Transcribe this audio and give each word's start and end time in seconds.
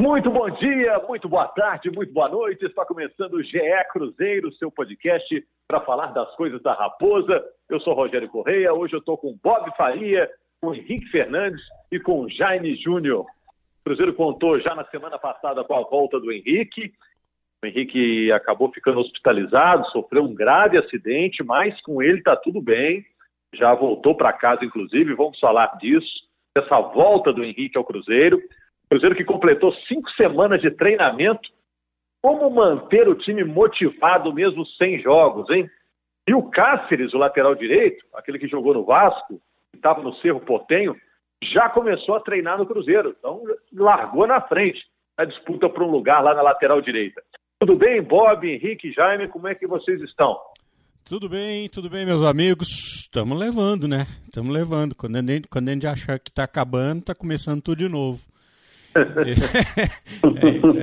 Muito 0.00 0.30
bom 0.30 0.48
dia, 0.48 0.98
muito 1.06 1.28
boa 1.28 1.46
tarde, 1.48 1.90
muito 1.90 2.10
boa 2.10 2.26
noite. 2.26 2.64
Está 2.64 2.86
começando 2.86 3.34
o 3.34 3.42
GE 3.42 3.60
Cruzeiro, 3.92 4.50
seu 4.54 4.70
podcast 4.70 5.46
para 5.68 5.82
falar 5.82 6.06
das 6.14 6.34
coisas 6.36 6.62
da 6.62 6.72
Raposa. 6.72 7.44
Eu 7.68 7.78
sou 7.80 7.92
Rogério 7.92 8.26
Correia. 8.30 8.72
Hoje 8.72 8.94
eu 8.94 9.00
estou 9.00 9.18
com 9.18 9.38
Bob 9.44 9.70
Faria, 9.76 10.26
com 10.58 10.74
Henrique 10.74 11.04
Fernandes 11.10 11.60
e 11.92 12.00
com 12.00 12.26
Jaime 12.30 12.76
Júnior. 12.76 13.26
O 13.26 13.84
Cruzeiro 13.84 14.14
contou 14.14 14.58
já 14.58 14.74
na 14.74 14.86
semana 14.86 15.18
passada 15.18 15.62
com 15.64 15.74
a 15.74 15.82
volta 15.82 16.18
do 16.18 16.32
Henrique. 16.32 16.94
O 17.62 17.66
Henrique 17.66 18.32
acabou 18.32 18.72
ficando 18.72 19.00
hospitalizado, 19.00 19.86
sofreu 19.90 20.24
um 20.24 20.34
grave 20.34 20.78
acidente, 20.78 21.44
mas 21.44 21.78
com 21.82 22.02
ele 22.02 22.20
está 22.20 22.34
tudo 22.36 22.62
bem. 22.62 23.04
Já 23.54 23.74
voltou 23.74 24.16
para 24.16 24.32
casa, 24.32 24.64
inclusive. 24.64 25.12
Vamos 25.12 25.38
falar 25.38 25.76
disso, 25.76 26.08
dessa 26.56 26.80
volta 26.80 27.34
do 27.34 27.44
Henrique 27.44 27.76
ao 27.76 27.84
Cruzeiro. 27.84 28.40
Cruzeiro 28.90 29.14
que 29.14 29.24
completou 29.24 29.72
cinco 29.86 30.10
semanas 30.10 30.60
de 30.60 30.70
treinamento. 30.72 31.48
Como 32.20 32.50
manter 32.50 33.08
o 33.08 33.14
time 33.14 33.44
motivado 33.44 34.32
mesmo 34.32 34.66
sem 34.76 35.00
jogos, 35.00 35.48
hein? 35.48 35.70
E 36.28 36.34
o 36.34 36.50
Cáceres, 36.50 37.14
o 37.14 37.18
lateral 37.18 37.54
direito, 37.54 38.04
aquele 38.14 38.38
que 38.38 38.48
jogou 38.48 38.74
no 38.74 38.84
Vasco, 38.84 39.40
que 39.70 39.76
estava 39.76 40.02
no 40.02 40.14
Cerro 40.16 40.40
Portenho, 40.40 40.94
já 41.42 41.70
começou 41.70 42.16
a 42.16 42.20
treinar 42.20 42.58
no 42.58 42.66
Cruzeiro. 42.66 43.14
Então, 43.18 43.42
largou 43.72 44.26
na 44.26 44.40
frente 44.42 44.80
a 45.16 45.24
disputa 45.24 45.68
por 45.68 45.82
um 45.82 45.90
lugar 45.90 46.22
lá 46.22 46.34
na 46.34 46.42
lateral 46.42 46.82
direita. 46.82 47.22
Tudo 47.58 47.76
bem, 47.76 48.02
Bob, 48.02 48.46
Henrique, 48.46 48.92
Jaime, 48.92 49.28
como 49.28 49.48
é 49.48 49.54
que 49.54 49.66
vocês 49.66 50.00
estão? 50.02 50.38
Tudo 51.08 51.28
bem, 51.28 51.68
tudo 51.68 51.88
bem, 51.88 52.04
meus 52.04 52.24
amigos. 52.24 52.68
Estamos 53.02 53.38
levando, 53.38 53.88
né? 53.88 54.06
Estamos 54.24 54.52
levando. 54.52 54.94
Quando 54.94 55.14
quando 55.48 55.68
a 55.68 55.72
gente 55.72 55.86
achar 55.86 56.18
que 56.18 56.30
está 56.30 56.44
acabando, 56.44 57.00
está 57.00 57.14
começando 57.14 57.62
tudo 57.62 57.78
de 57.78 57.88
novo. 57.88 58.18
É, 58.94 59.00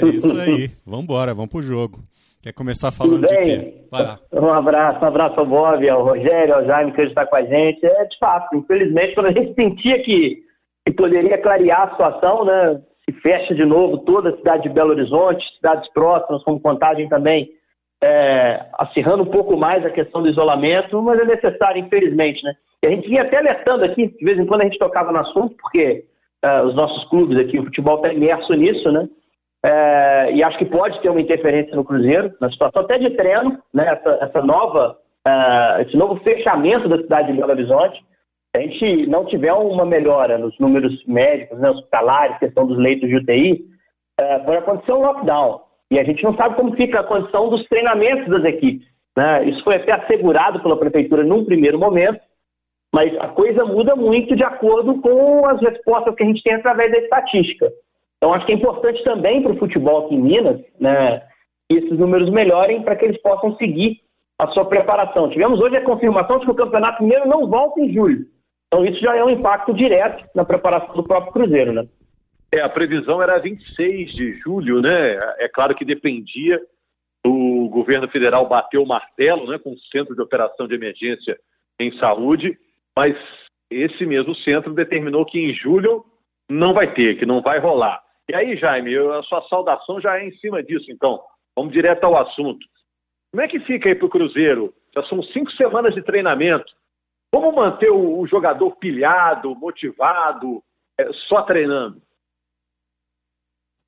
é, 0.06 0.10
isso 0.10 0.40
aí. 0.40 0.70
Vamos 0.86 1.04
embora, 1.04 1.34
vamos 1.34 1.52
pro 1.52 1.62
jogo. 1.62 2.00
Quer 2.42 2.54
começar 2.54 2.92
falando 2.92 3.28
de 3.28 3.38
quê? 3.42 3.74
Vai 3.92 4.04
lá. 4.04 4.20
Um 4.32 4.54
abraço, 4.54 5.04
um 5.04 5.08
abraço 5.08 5.40
ao 5.40 5.46
Bob, 5.46 5.90
ao 5.90 6.04
Rogério, 6.04 6.56
ao 6.56 6.66
Jaime 6.66 6.92
que 6.94 7.02
hoje 7.02 7.10
está 7.10 7.26
com 7.26 7.36
a 7.36 7.42
gente. 7.42 7.86
É 7.86 8.06
de 8.06 8.18
fato, 8.20 8.56
infelizmente, 8.56 9.16
quando 9.16 9.28
a 9.28 9.32
gente 9.32 9.54
sentia 9.54 10.02
que, 10.02 10.44
que 10.86 10.94
poderia 10.94 11.38
clarear 11.42 11.82
a 11.82 11.92
situação, 11.92 12.46
né? 12.46 12.82
Se 13.04 13.12
fecha 13.22 13.56
de 13.56 13.66
novo 13.66 14.00
toda 14.00 14.30
a 14.30 14.38
cidade 14.38 14.64
de 14.64 14.70
Belo 14.70 14.92
Horizonte, 14.92 15.44
cidades 15.56 15.92
próximas, 15.94 16.44
como 16.44 16.60
Contagem 16.60 17.08
também, 17.08 17.50
é, 18.04 18.66
acirrando 18.78 19.24
um 19.24 19.32
pouco 19.32 19.58
mais 19.58 19.86
a 19.86 19.90
questão 19.90 20.22
do 20.22 20.30
isolamento, 20.30 21.02
mas 21.02 21.20
é 21.20 21.26
necessário, 21.26 21.82
infelizmente, 21.82 22.44
né? 22.44 22.54
E 22.84 22.88
a 22.88 22.92
gente 22.92 23.08
vinha 23.08 23.24
até 23.24 23.38
alertando 23.38 23.84
aqui, 23.84 24.08
de 24.08 24.24
vez 24.24 24.38
em 24.38 24.46
quando 24.46 24.62
a 24.62 24.64
gente 24.66 24.78
tocava 24.78 25.12
no 25.12 25.20
assunto, 25.20 25.56
porque 25.60 26.06
os 26.66 26.76
nossos 26.76 27.04
clubes 27.10 27.38
aqui, 27.38 27.60
o 27.60 27.64
futebol 27.66 27.96
está 27.98 28.14
imerso 28.14 28.54
nisso, 28.54 28.92
né? 28.92 29.08
Uh, 29.66 30.36
e 30.36 30.44
acho 30.44 30.58
que 30.58 30.66
pode 30.66 31.02
ter 31.02 31.10
uma 31.10 31.22
interferência 31.22 31.76
no 31.76 31.84
Cruzeiro, 31.84 32.32
na 32.40 32.50
situação 32.52 32.84
até 32.84 32.98
de 33.00 33.10
treino, 33.12 33.60
né? 33.74 33.88
Essa, 33.88 34.20
essa 34.22 34.42
nova, 34.42 34.98
uh, 35.28 35.82
esse 35.82 35.98
novo 35.98 36.18
fechamento 36.24 36.88
da 36.88 36.98
cidade 36.98 37.32
de 37.32 37.38
Belo 37.38 37.52
Horizonte, 37.52 38.00
se 38.56 38.62
a 38.62 38.62
gente 38.62 39.08
não 39.08 39.26
tiver 39.26 39.54
uma 39.54 39.86
melhora 39.86 40.38
nos 40.38 40.58
números 40.60 41.04
médicos, 41.06 41.60
né, 41.60 41.70
hospitalares, 41.70 42.38
questão 42.40 42.66
dos 42.66 42.78
leitos 42.78 43.10
de 43.10 43.16
UTI, 43.16 43.66
uh, 44.22 44.46
pode 44.46 44.58
acontecer 44.58 44.94
um 44.94 45.02
lockdown. 45.02 45.62
E 45.92 46.00
a 46.00 46.04
gente 46.04 46.24
não 46.24 46.36
sabe 46.36 46.56
como 46.56 46.76
fica 46.76 47.00
a 47.00 47.04
condição 47.04 47.50
dos 47.50 47.66
treinamentos 47.68 48.28
das 48.30 48.44
equipes. 48.44 48.88
Né? 49.16 49.46
Isso 49.46 49.64
foi 49.64 49.76
até 49.76 49.94
assegurado 49.94 50.60
pela 50.62 50.78
prefeitura 50.78 51.24
num 51.24 51.46
primeiro 51.46 51.80
momento, 51.80 52.20
mas 52.94 53.16
a 53.20 53.28
coisa 53.28 53.66
muda 53.66 53.96
muito 53.96 54.36
de 54.36 54.44
acordo 54.44 55.02
com 55.02 55.46
as 55.46 55.60
respostas 55.62 56.16
que 56.16 56.24
a 56.24 56.26
gente 56.26 56.44
tem 56.44 56.54
através 56.54 56.92
da 56.92 57.00
estatística. 57.00 57.72
Então, 58.18 58.34
acho 58.34 58.46
que 58.46 58.52
é 58.52 58.56
importante 58.56 59.04
também 59.04 59.42
para 59.42 59.52
o 59.52 59.58
futebol 59.58 60.06
aqui 60.06 60.16
em 60.16 60.22
Minas 60.22 60.62
né, 60.80 61.22
que 61.70 61.78
esses 61.78 62.00
números 62.00 62.30
melhorem 62.30 62.82
para 62.82 62.96
que 62.96 63.06
eles 63.06 63.22
possam 63.22 63.56
seguir 63.58 64.00
a 64.40 64.48
sua 64.48 64.66
preparação. 64.66 65.30
Tivemos 65.30 65.60
hoje 65.60 65.78
a 65.78 65.84
confirmação 65.84 66.40
de 66.40 66.46
que 66.46 66.52
o 66.52 66.56
Campeonato 66.56 67.04
Mineiro 67.04 67.28
não 67.28 67.48
volta 67.48 67.80
em 67.80 67.94
julho. 67.94 68.26
Então, 68.68 68.86
isso 68.86 69.00
já 69.00 69.16
é 69.16 69.24
um 69.24 69.30
impacto 69.30 69.74
direto 69.74 70.26
na 70.36 70.44
preparação 70.44 70.94
do 70.96 71.04
próprio 71.04 71.34
Cruzeiro, 71.34 71.74
né? 71.74 71.88
É, 72.52 72.62
a 72.62 72.70
previsão 72.70 73.22
era 73.22 73.40
26 73.40 74.12
de 74.12 74.34
julho, 74.40 74.82
né? 74.82 75.18
É 75.38 75.50
claro 75.50 75.76
que 75.76 75.84
dependia 75.84 76.60
do 77.24 77.70
governo 77.70 78.08
federal 78.08 78.48
bater 78.48 78.78
o 78.78 78.86
martelo, 78.86 79.48
né, 79.48 79.60
com 79.60 79.72
o 79.72 79.80
Centro 79.92 80.16
de 80.16 80.22
Operação 80.22 80.68
de 80.68 80.76
Emergência 80.76 81.38
em 81.80 81.92
Saúde, 82.00 82.58
mas 82.98 83.16
esse 83.70 84.08
mesmo 84.08 84.34
centro 84.38 84.74
determinou 84.74 85.24
que 85.24 85.38
em 85.38 85.54
julho 85.54 86.04
não 86.50 86.74
vai 86.74 86.92
ter, 86.96 87.20
que 87.20 87.28
não 87.28 87.44
vai 87.44 87.60
rolar. 87.60 88.02
E 88.28 88.34
aí, 88.34 88.58
Jaime, 88.58 88.98
a 88.98 89.22
sua 89.22 89.48
saudação 89.48 90.02
já 90.02 90.18
é 90.18 90.26
em 90.26 90.32
cima 90.38 90.64
disso, 90.64 90.92
então. 90.92 91.22
Vamos 91.56 91.72
direto 91.72 92.04
ao 92.06 92.18
assunto. 92.18 92.66
Como 93.32 93.44
é 93.44 93.48
que 93.48 93.60
fica 93.60 93.88
aí 93.88 93.94
para 93.94 94.08
o 94.08 94.10
Cruzeiro? 94.10 94.74
Já 94.96 95.04
são 95.04 95.22
cinco 95.22 95.52
semanas 95.52 95.94
de 95.94 96.02
treinamento. 96.02 96.74
Como 97.32 97.52
manter 97.52 97.92
o, 97.92 98.20
o 98.20 98.26
jogador 98.26 98.76
pilhado, 98.78 99.56
motivado, 99.56 100.64
é, 101.00 101.08
só 101.28 101.44
treinando? 101.44 102.02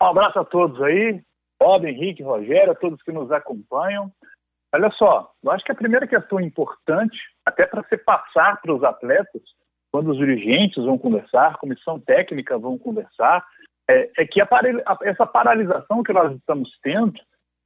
Um 0.03 0.05
abraço 0.05 0.37
a 0.37 0.45
todos 0.45 0.79
aí, 0.83 1.19
Bob, 1.59 1.87
Henrique, 1.87 2.21
Rogério, 2.21 2.73
a 2.73 2.75
todos 2.75 3.01
que 3.01 3.11
nos 3.11 3.31
acompanham. 3.31 4.11
Olha 4.73 4.91
só, 4.91 5.31
eu 5.43 5.51
acho 5.51 5.63
que 5.65 5.71
a 5.71 5.75
primeira 5.75 6.07
questão 6.07 6.39
importante, 6.39 7.17
até 7.45 7.65
para 7.65 7.83
se 7.83 7.97
passar 7.97 8.61
para 8.61 8.73
os 8.73 8.83
atletas, 8.83 9.41
quando 9.91 10.11
os 10.11 10.17
dirigentes 10.17 10.83
vão 10.83 10.97
conversar, 10.97 11.57
comissão 11.57 11.99
técnica 11.99 12.57
vão 12.57 12.77
conversar, 12.77 13.43
é, 13.89 14.09
é 14.19 14.25
que 14.25 14.39
a, 14.39 14.47
essa 15.03 15.25
paralisação 15.25 16.03
que 16.03 16.13
nós 16.13 16.35
estamos 16.35 16.69
tendo, 16.83 17.13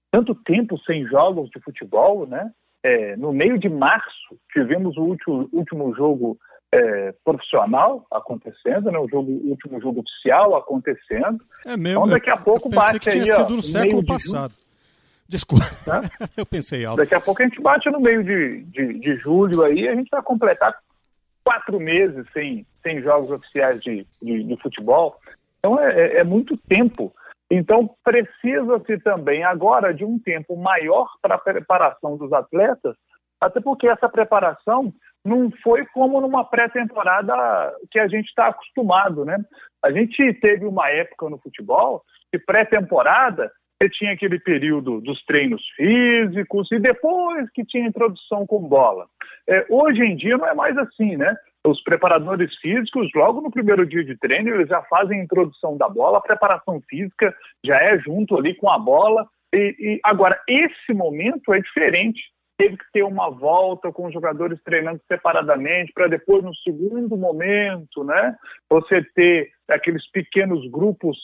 tanto 0.10 0.34
tempo 0.34 0.80
sem 0.86 1.06
jogos 1.08 1.50
de 1.50 1.60
futebol, 1.62 2.26
né? 2.26 2.52
É, 2.86 3.16
no 3.16 3.32
meio 3.32 3.58
de 3.58 3.70
março 3.70 4.38
tivemos 4.52 4.98
o 4.98 5.02
último, 5.02 5.50
último 5.54 5.96
jogo 5.96 6.38
é, 6.74 7.14
profissional 7.24 8.06
acontecendo, 8.12 8.92
né? 8.92 9.00
O 9.00 9.10
jogo, 9.10 9.32
o 9.32 9.50
último 9.50 9.82
jogo 9.82 10.02
oficial 10.02 10.56
acontecendo. 10.56 11.44
É 11.66 11.76
mesmo. 11.76 12.06
Então 12.06 12.08
daqui 12.08 12.30
a 12.30 12.38
pouco 12.38 12.70
bate 12.70 13.00
que 13.00 13.10
tinha 13.10 13.24
aí, 13.24 13.32
sido 13.32 13.56
no 13.56 13.64
século 13.64 14.06
passado. 14.06 14.54
Desculpa, 15.34 15.66
né? 15.88 16.02
eu 16.38 16.46
pensei 16.46 16.86
alto. 16.86 16.98
Daqui 16.98 17.16
a 17.16 17.20
pouco 17.20 17.42
a 17.42 17.46
gente 17.46 17.60
bate 17.60 17.90
no 17.90 18.00
meio 18.00 18.24
de, 18.24 18.62
de, 18.66 19.00
de 19.00 19.18
julho 19.18 19.64
aí, 19.64 19.88
a 19.88 19.96
gente 19.96 20.10
vai 20.12 20.22
completar 20.22 20.78
quatro 21.44 21.80
meses 21.80 22.24
sem, 22.32 22.64
sem 22.84 23.02
jogos 23.02 23.32
oficiais 23.32 23.82
de, 23.82 24.06
de, 24.22 24.44
de 24.44 24.62
futebol. 24.62 25.16
Então 25.58 25.80
é, 25.80 25.92
é, 25.92 26.18
é 26.18 26.24
muito 26.24 26.56
tempo. 26.56 27.12
Então 27.50 27.90
precisa-se 28.04 29.00
também 29.00 29.44
agora 29.44 29.92
de 29.92 30.06
um 30.06 30.20
tempo 30.20 30.56
maior 30.56 31.10
para 31.20 31.34
a 31.34 31.40
preparação 31.40 32.16
dos 32.16 32.32
atletas, 32.32 32.96
até 33.42 33.60
porque 33.60 33.88
essa 33.88 34.08
preparação 34.08 34.94
não 35.26 35.50
foi 35.64 35.84
como 35.88 36.22
numa 36.22 36.46
pré-temporada 36.46 37.34
que 37.90 37.98
a 37.98 38.08
gente 38.08 38.28
está 38.28 38.50
acostumado, 38.50 39.26
né? 39.26 39.44
A 39.82 39.92
gente 39.92 40.32
teve 40.36 40.66
uma 40.66 40.92
época 40.92 41.28
no 41.28 41.40
futebol 41.40 42.04
que 42.32 42.38
pré-temporada 42.38 43.52
você 43.84 43.90
tinha 43.90 44.14
aquele 44.14 44.40
período 44.40 45.02
dos 45.02 45.24
treinos 45.26 45.62
físicos 45.76 46.72
e 46.72 46.80
depois 46.80 47.50
que 47.52 47.66
tinha 47.66 47.88
introdução 47.88 48.46
com 48.46 48.60
bola. 48.60 49.08
É, 49.48 49.66
hoje 49.70 50.02
em 50.02 50.16
dia 50.16 50.38
não 50.38 50.48
é 50.48 50.54
mais 50.54 50.78
assim, 50.78 51.18
né? 51.18 51.36
Os 51.66 51.82
preparadores 51.84 52.56
físicos, 52.60 53.10
logo 53.14 53.42
no 53.42 53.52
primeiro 53.52 53.86
dia 53.86 54.04
de 54.04 54.18
treino, 54.18 54.50
eles 54.50 54.70
já 54.70 54.82
fazem 54.84 55.20
a 55.20 55.24
introdução 55.24 55.78
da 55.78 55.90
bola, 55.90 56.18
a 56.18 56.22
preparação 56.22 56.82
física 56.90 57.36
já 57.66 57.78
é 57.78 57.98
junto 58.00 58.38
ali 58.38 58.56
com 58.56 58.70
a 58.70 58.80
bola. 58.80 59.28
E, 59.54 59.76
e 59.80 60.00
agora, 60.04 60.40
esse 60.48 60.94
momento 60.94 61.54
é 61.54 61.60
diferente. 61.60 62.22
Teve 62.58 62.78
que 62.78 62.86
ter 62.94 63.04
uma 63.04 63.30
volta 63.30 63.92
com 63.92 64.06
os 64.06 64.14
jogadores 64.14 64.62
treinando 64.64 65.02
separadamente, 65.08 65.92
para 65.94 66.08
depois, 66.08 66.44
no 66.44 66.56
segundo 66.58 67.18
momento, 67.18 68.04
né, 68.04 68.36
você 68.70 69.04
ter 69.16 69.50
aqueles 69.68 70.10
pequenos 70.12 70.70
grupos 70.70 71.18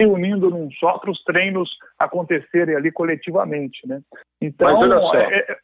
se 0.00 0.06
unindo 0.06 0.50
num 0.50 0.70
só 0.72 0.98
para 0.98 1.10
os 1.10 1.22
treinos 1.22 1.70
acontecerem 1.98 2.74
ali 2.74 2.90
coletivamente, 2.90 3.86
né? 3.86 4.00
Então, 4.40 4.72
mas 4.72 4.90
olha 4.90 5.00
só. 5.00 5.14
É, 5.14 5.38
é... 5.38 5.58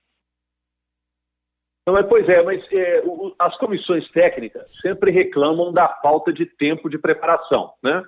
Não, 1.87 2.09
pois 2.09 2.29
é, 2.29 2.43
mas 2.43 2.63
é, 2.73 3.03
o, 3.05 3.35
as 3.39 3.57
comissões 3.57 4.09
técnicas 4.13 4.71
sempre 4.81 5.11
reclamam 5.11 5.73
da 5.73 5.89
falta 6.01 6.33
de 6.33 6.47
tempo 6.47 6.89
de 6.89 6.99
preparação, 6.99 7.73
né? 7.83 8.03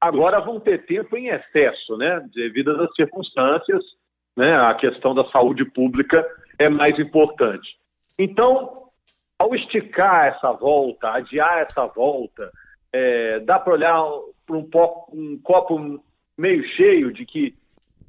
Agora 0.00 0.40
vão 0.40 0.58
ter 0.58 0.86
tempo 0.86 1.16
em 1.16 1.28
excesso, 1.28 1.96
né? 1.98 2.26
Devido 2.34 2.70
às 2.82 2.94
circunstâncias, 2.94 3.84
né? 4.36 4.56
A 4.56 4.74
questão 4.74 5.14
da 5.14 5.28
saúde 5.30 5.64
pública 5.66 6.26
é 6.58 6.68
mais 6.70 6.98
importante. 6.98 7.68
Então, 8.18 8.88
ao 9.38 9.54
esticar 9.54 10.28
essa 10.28 10.52
volta, 10.52 11.10
adiar 11.10 11.58
essa 11.58 11.86
volta, 11.86 12.50
é, 12.92 13.40
dá 13.40 13.58
para 13.58 13.72
olhar 13.72 14.02
para 14.50 14.56
um, 14.56 15.22
um, 15.32 15.38
copo 15.42 16.02
meio 16.36 16.62
cheio 16.76 17.12
de 17.12 17.24
que 17.24 17.54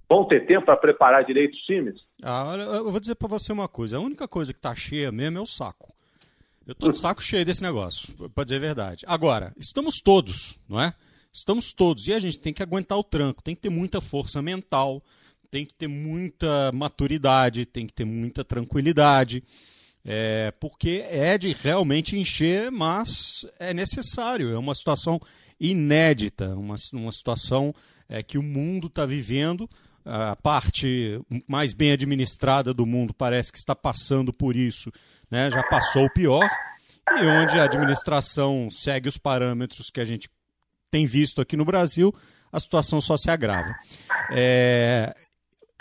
vão 0.10 0.26
ter 0.28 0.46
tempo 0.46 0.66
para 0.66 0.78
preparar 0.78 1.24
direito 1.24 1.54
os 1.54 1.62
times? 1.62 1.96
Ah, 2.22 2.54
eu 2.58 2.92
vou 2.92 3.00
dizer 3.00 3.16
para 3.16 3.28
você 3.28 3.52
uma 3.52 3.68
coisa. 3.68 3.98
A 3.98 4.02
única 4.02 4.28
coisa 4.28 4.52
que 4.52 4.60
está 4.60 4.76
cheia 4.76 5.12
mesmo 5.12 5.38
é 5.38 5.42
o 5.42 5.46
saco. 5.46 5.94
Eu 6.66 6.74
estou 6.74 6.92
de 6.92 6.98
saco 7.00 7.22
cheio 7.22 7.46
desse 7.46 7.64
negócio, 7.64 8.14
para 8.30 8.44
dizer 8.44 8.58
a 8.58 8.60
verdade. 8.60 9.06
Agora, 9.08 9.54
estamos 9.58 10.02
todos, 10.02 10.60
não 10.68 10.82
é? 10.82 10.94
Estamos 11.32 11.72
todos. 11.72 12.08
E 12.08 12.14
a 12.14 12.20
gente 12.20 12.40
tem 12.40 12.54
que 12.54 12.64
aguentar 12.64 12.98
o 12.98 13.04
tranco, 13.04 13.44
tem 13.44 13.56
que 13.56 13.62
ter 13.62 13.70
muita 13.70 14.02
força 14.02 14.42
mental, 14.42 15.02
tem 15.50 15.66
que 15.66 15.74
ter 15.74 15.88
muita 15.88 16.72
maturidade, 16.74 17.66
tem 17.66 17.86
que 17.86 17.94
ter 17.94 18.06
muita 18.06 18.44
tranquilidade. 18.44 19.44
É, 20.04 20.52
porque 20.60 21.04
é 21.08 21.38
de 21.38 21.54
realmente 21.54 22.18
encher, 22.18 22.72
mas 22.72 23.46
é 23.60 23.74
necessário. 23.74 24.50
É 24.50 24.58
uma 24.58 24.74
situação 24.74 25.22
inédita, 25.62 26.56
uma, 26.56 26.76
uma 26.94 27.12
situação 27.12 27.74
é, 28.10 28.24
que 28.24 28.38
o 28.38 28.44
mundo 28.44 28.88
está 28.88 29.06
vivendo. 29.06 29.70
A 30.04 30.36
parte 30.36 31.22
mais 31.48 31.74
bem 31.74 31.92
administrada 31.92 32.74
do 32.74 32.88
mundo 32.88 33.14
parece 33.14 33.52
que 33.52 33.60
está 33.60 33.76
passando 33.76 34.34
por 34.34 34.56
isso, 34.56 34.92
né? 35.30 35.48
já 35.52 35.62
passou 35.62 36.06
o 36.06 36.12
pior, 36.12 36.50
e 37.20 37.26
onde 37.28 37.60
a 37.60 37.66
administração 37.66 38.68
segue 38.72 39.08
os 39.08 39.20
parâmetros 39.20 39.92
que 39.92 40.02
a 40.02 40.06
gente 40.06 40.28
tem 40.90 41.06
visto 41.06 41.40
aqui 41.40 41.56
no 41.56 41.64
Brasil, 41.64 42.12
a 42.52 42.60
situação 42.60 43.00
só 43.00 43.16
se 43.16 43.30
agrava. 43.30 43.76
É, 44.32 45.16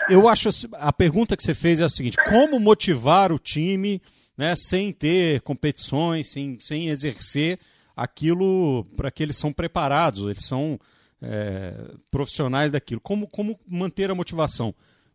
eu 0.07 0.29
acho 0.29 0.49
a 0.73 0.93
pergunta 0.93 1.35
que 1.35 1.41
você 1.41 1.55
fez 1.55 1.79
é 1.79 1.83
a 1.83 1.89
seguinte: 1.89 2.17
como 2.29 2.59
motivar 2.59 3.31
o 3.31 3.39
time 3.39 3.99
né, 4.37 4.55
sem 4.55 4.91
ter 4.91 5.41
competições, 5.41 6.29
sem, 6.29 6.59
sem 6.59 6.89
exercer 6.89 7.59
aquilo 7.95 8.85
para 8.95 9.11
que 9.11 9.23
eles 9.23 9.37
são 9.37 9.51
preparados, 9.53 10.23
eles 10.23 10.45
são 10.45 10.79
é, 11.21 11.73
profissionais 12.09 12.71
daquilo. 12.71 13.01
Como, 13.01 13.27
como 13.27 13.59
manter 13.67 14.09
a 14.09 14.15
motivação? 14.15 14.73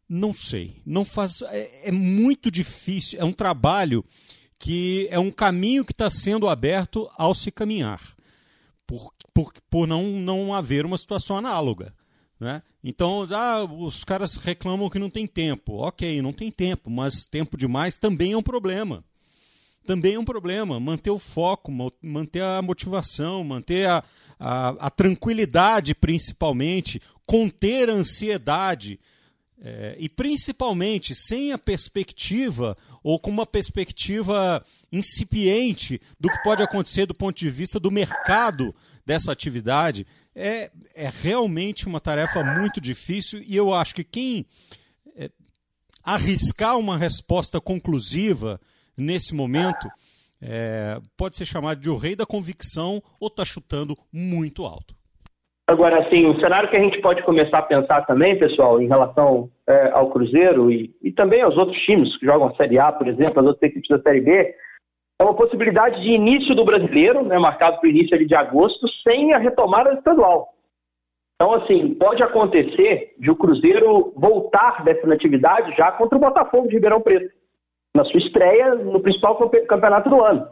Não 0.09 0.33
sei. 0.33 0.81
Não 0.87 1.05
faz. 1.05 1.43
É, 1.43 1.89
é 1.89 1.93
muito 1.93 2.51
difícil. 2.51 3.19
É 3.19 3.25
um 3.25 3.33
trabalho 3.33 4.05
que 4.59 5.09
é 5.11 5.19
um 5.19 5.31
caminho 5.31 5.85
que 5.85 5.93
está 5.93 6.09
sendo 6.09 6.49
aberto 6.49 7.11
ao 7.17 7.35
se 7.35 7.51
caminhar, 7.51 8.01
por, 8.87 9.13
por, 9.35 9.53
por 9.69 9.87
não, 9.87 10.05
não 10.05 10.55
haver 10.55 10.87
uma 10.87 10.97
situação 10.97 11.37
análoga. 11.37 11.95
Né? 12.41 12.63
Então, 12.83 13.27
ah, 13.33 13.65
os 13.65 14.05
caras 14.05 14.37
reclamam 14.37 14.89
que 14.89 14.99
não 14.99 15.11
tem 15.11 15.27
tempo. 15.27 15.75
Ok, 15.75 16.23
não 16.23 16.33
tem 16.33 16.51
tempo, 16.51 16.91
mas 16.91 17.27
tempo 17.27 17.57
demais 17.57 17.97
também 17.97 18.33
é 18.33 18.37
um 18.37 18.43
problema 18.43 19.05
também 19.87 20.15
é 20.15 20.19
um 20.19 20.25
problema. 20.25 20.79
Manter 20.81 21.11
o 21.11 21.19
foco, 21.19 21.73
manter 22.03 22.43
a 22.43 22.61
motivação, 22.61 23.45
manter 23.45 23.89
a, 23.89 24.05
a, 24.39 24.69
a 24.87 24.91
tranquilidade, 24.91 25.95
principalmente, 25.95 27.01
conter 27.25 27.89
a 27.89 27.95
ansiedade. 27.95 28.99
É, 29.59 29.97
e 29.99 30.07
principalmente 30.07 31.15
sem 31.15 31.51
a 31.51 31.57
perspectiva 31.57 32.77
ou 33.03 33.19
com 33.19 33.31
uma 33.31 33.47
perspectiva 33.47 34.63
incipiente 34.93 35.99
do 36.21 36.29
que 36.29 36.43
pode 36.43 36.63
acontecer 36.63 37.07
do 37.07 37.15
ponto 37.15 37.39
de 37.39 37.49
vista 37.49 37.81
do 37.81 37.91
mercado 37.91 38.75
dessa 39.07 39.33
atividade, 39.33 40.07
é, 40.35 40.71
é 40.95 41.11
realmente 41.23 41.87
uma 41.87 42.01
tarefa 42.01 42.45
muito 42.45 42.83
difícil 42.83 43.43
e 43.47 43.57
eu 43.57 43.73
acho 43.73 43.95
que 43.95 44.05
quem 44.05 44.45
é, 45.17 45.31
arriscar 46.05 46.77
uma 46.77 46.99
resposta 46.99 47.59
conclusiva 47.59 48.61
nesse 48.97 49.35
momento, 49.35 49.89
é, 50.43 50.99
pode 51.17 51.37
ser 51.37 51.45
chamado 51.45 51.81
de 51.81 51.91
o 51.91 51.97
rei 51.97 52.15
da 52.15 52.27
convicção 52.27 53.01
ou 53.21 53.29
está 53.29 53.45
chutando 53.45 53.97
muito 54.13 54.65
alto? 54.65 54.95
Agora, 55.69 56.07
assim, 56.07 56.25
o 56.27 56.39
cenário 56.39 56.71
que 56.71 56.77
a 56.77 56.81
gente 56.81 57.01
pode 57.01 57.25
começar 57.25 57.59
a 57.59 57.63
pensar 57.63 58.07
também, 58.07 58.39
pessoal, 58.39 58.81
em 58.81 58.87
relação 58.87 59.51
é, 59.69 59.91
ao 59.91 60.11
Cruzeiro 60.11 60.71
e, 60.71 60.95
e, 61.03 61.11
também 61.11 61.43
aos 61.43 61.57
outros 61.57 61.77
times 61.83 62.17
que 62.19 62.27
jogam 62.27 62.49
a 62.49 62.55
Série 62.55 62.79
A, 62.79 62.93
por 62.93 63.09
exemplo, 63.09 63.41
as 63.41 63.47
outras 63.47 63.69
equipes 63.69 63.89
da 63.89 64.01
Série 64.01 64.21
B, 64.21 64.55
é 65.19 65.25
uma 65.25 65.35
possibilidade 65.35 66.01
de 66.03 66.11
início 66.11 66.55
do 66.55 66.65
brasileiro, 66.65 67.25
né, 67.25 67.37
marcado 67.39 67.81
para 67.81 67.89
o 67.89 67.91
início 67.91 68.27
de 68.27 68.35
agosto, 68.35 68.87
sem 69.03 69.33
a 69.33 69.39
retomada 69.39 69.93
estadual. 69.95 70.55
Então, 71.35 71.53
assim, 71.55 71.95
pode 71.95 72.23
acontecer 72.23 73.15
de 73.19 73.31
o 73.31 73.37
Cruzeiro 73.37 74.13
voltar 74.17 74.85
dessa 74.85 75.13
atividade 75.13 75.77
já 75.77 75.91
contra 75.91 76.17
o 76.17 76.21
Botafogo 76.21 76.69
de 76.69 76.75
Ribeirão 76.75 77.01
Preto 77.01 77.36
na 77.97 78.05
sua 78.05 78.21
estreia 78.21 78.75
no 78.75 79.01
principal 79.01 79.37
campeonato 79.67 80.09
do 80.09 80.23
ano. 80.23 80.47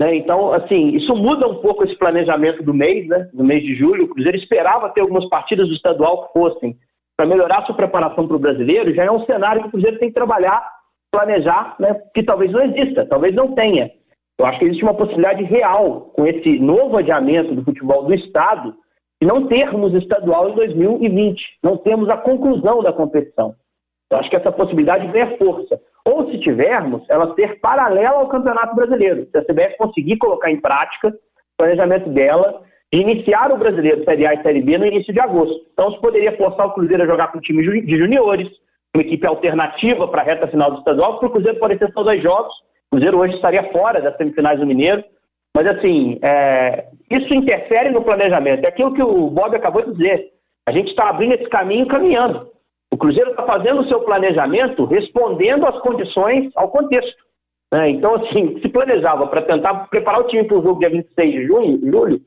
Né? 0.00 0.16
Então, 0.16 0.52
assim, 0.52 0.96
isso 0.96 1.14
muda 1.14 1.46
um 1.46 1.56
pouco 1.56 1.84
esse 1.84 1.94
planejamento 1.96 2.62
do 2.62 2.72
mês, 2.72 3.06
né? 3.06 3.28
no 3.34 3.44
mês 3.44 3.62
de 3.62 3.74
julho. 3.74 4.04
O 4.04 4.08
Cruzeiro 4.08 4.38
esperava 4.38 4.88
ter 4.88 5.02
algumas 5.02 5.28
partidas 5.28 5.68
do 5.68 5.74
estadual 5.74 6.26
que 6.26 6.32
fossem 6.32 6.76
para 7.16 7.26
melhorar 7.26 7.66
sua 7.66 7.76
preparação 7.76 8.26
para 8.26 8.36
o 8.36 8.40
brasileiro. 8.40 8.94
Já 8.94 9.04
é 9.04 9.10
um 9.10 9.26
cenário 9.26 9.60
que 9.60 9.68
o 9.68 9.70
Cruzeiro 9.72 9.98
tem 9.98 10.08
que 10.08 10.14
trabalhar, 10.14 10.66
planejar, 11.12 11.76
né? 11.78 12.00
que 12.14 12.22
talvez 12.22 12.50
não 12.50 12.62
exista, 12.62 13.04
talvez 13.04 13.34
não 13.34 13.54
tenha. 13.54 13.90
Eu 14.38 14.46
acho 14.46 14.58
que 14.58 14.64
existe 14.64 14.82
uma 14.82 14.94
possibilidade 14.94 15.44
real 15.44 16.12
com 16.14 16.26
esse 16.26 16.58
novo 16.58 16.96
adiamento 16.96 17.54
do 17.54 17.62
futebol 17.62 18.04
do 18.04 18.14
Estado 18.14 18.74
de 19.20 19.28
não 19.28 19.48
termos 19.48 19.92
estadual 19.92 20.48
em 20.48 20.54
2020, 20.54 21.42
não 21.62 21.76
temos 21.76 22.08
a 22.08 22.16
conclusão 22.16 22.82
da 22.82 22.90
competição. 22.90 23.54
Eu 24.10 24.16
acho 24.16 24.30
que 24.30 24.36
essa 24.36 24.50
possibilidade 24.50 25.06
ganha 25.08 25.36
força 25.36 25.78
ou 26.04 26.30
se 26.30 26.38
tivermos, 26.38 27.02
ela 27.08 27.34
ser 27.34 27.60
paralela 27.60 28.18
ao 28.18 28.28
Campeonato 28.28 28.74
Brasileiro. 28.74 29.26
Se 29.30 29.38
a 29.38 29.44
CBF 29.44 29.76
conseguir 29.76 30.16
colocar 30.16 30.50
em 30.50 30.60
prática 30.60 31.08
o 31.08 31.12
planejamento 31.58 32.08
dela 32.10 32.62
de 32.92 33.00
iniciar 33.00 33.52
o 33.52 33.58
Brasileiro 33.58 34.04
Série 34.04 34.26
A 34.26 34.34
e 34.34 34.42
Série 34.42 34.62
B 34.62 34.76
no 34.78 34.86
início 34.86 35.12
de 35.12 35.20
agosto. 35.20 35.60
Então, 35.72 35.90
isso 35.90 36.00
poderia 36.00 36.36
forçar 36.36 36.66
o 36.66 36.72
Cruzeiro 36.72 37.02
a 37.02 37.06
jogar 37.06 37.28
com 37.28 37.38
um 37.38 37.40
time 37.40 37.62
de 37.82 37.96
juniores, 37.96 38.48
uma 38.94 39.02
equipe 39.02 39.26
alternativa 39.26 40.08
para 40.08 40.22
a 40.22 40.24
reta 40.24 40.48
final 40.48 40.72
do 40.72 40.78
estadual, 40.78 41.12
porque 41.12 41.26
o 41.26 41.30
Cruzeiro 41.30 41.58
pode 41.58 41.78
ter 41.78 41.92
só 41.92 42.02
dois 42.02 42.20
jogos. 42.22 42.52
O 42.86 42.96
Cruzeiro 42.96 43.18
hoje 43.18 43.34
estaria 43.34 43.70
fora 43.70 44.00
das 44.00 44.16
semifinais 44.16 44.58
do 44.58 44.66
Mineiro. 44.66 45.04
Mas, 45.54 45.66
assim, 45.66 46.18
é... 46.22 46.86
isso 47.10 47.32
interfere 47.32 47.90
no 47.90 48.02
planejamento. 48.02 48.64
É 48.64 48.68
aquilo 48.68 48.94
que 48.94 49.02
o 49.02 49.30
Bob 49.30 49.54
acabou 49.54 49.82
de 49.82 49.92
dizer. 49.92 50.30
A 50.66 50.72
gente 50.72 50.90
está 50.90 51.08
abrindo 51.08 51.34
esse 51.34 51.48
caminho 51.48 51.86
caminhando. 51.86 52.48
Cruzeiro 53.00 53.30
está 53.30 53.42
fazendo 53.42 53.80
o 53.80 53.88
seu 53.88 54.00
planejamento 54.00 54.84
respondendo 54.84 55.66
às 55.66 55.78
condições, 55.80 56.52
ao 56.54 56.68
contexto. 56.68 57.16
Né? 57.72 57.90
Então, 57.90 58.14
assim, 58.14 58.60
se 58.60 58.68
planejava 58.68 59.26
para 59.26 59.42
tentar 59.42 59.88
preparar 59.88 60.20
o 60.20 60.28
time 60.28 60.44
para 60.44 60.58
o 60.58 60.62
jogo 60.62 60.78
dia 60.78 60.90
26 60.90 61.32
de 61.32 61.46
junho, 61.46 61.80
julho, 61.90 62.20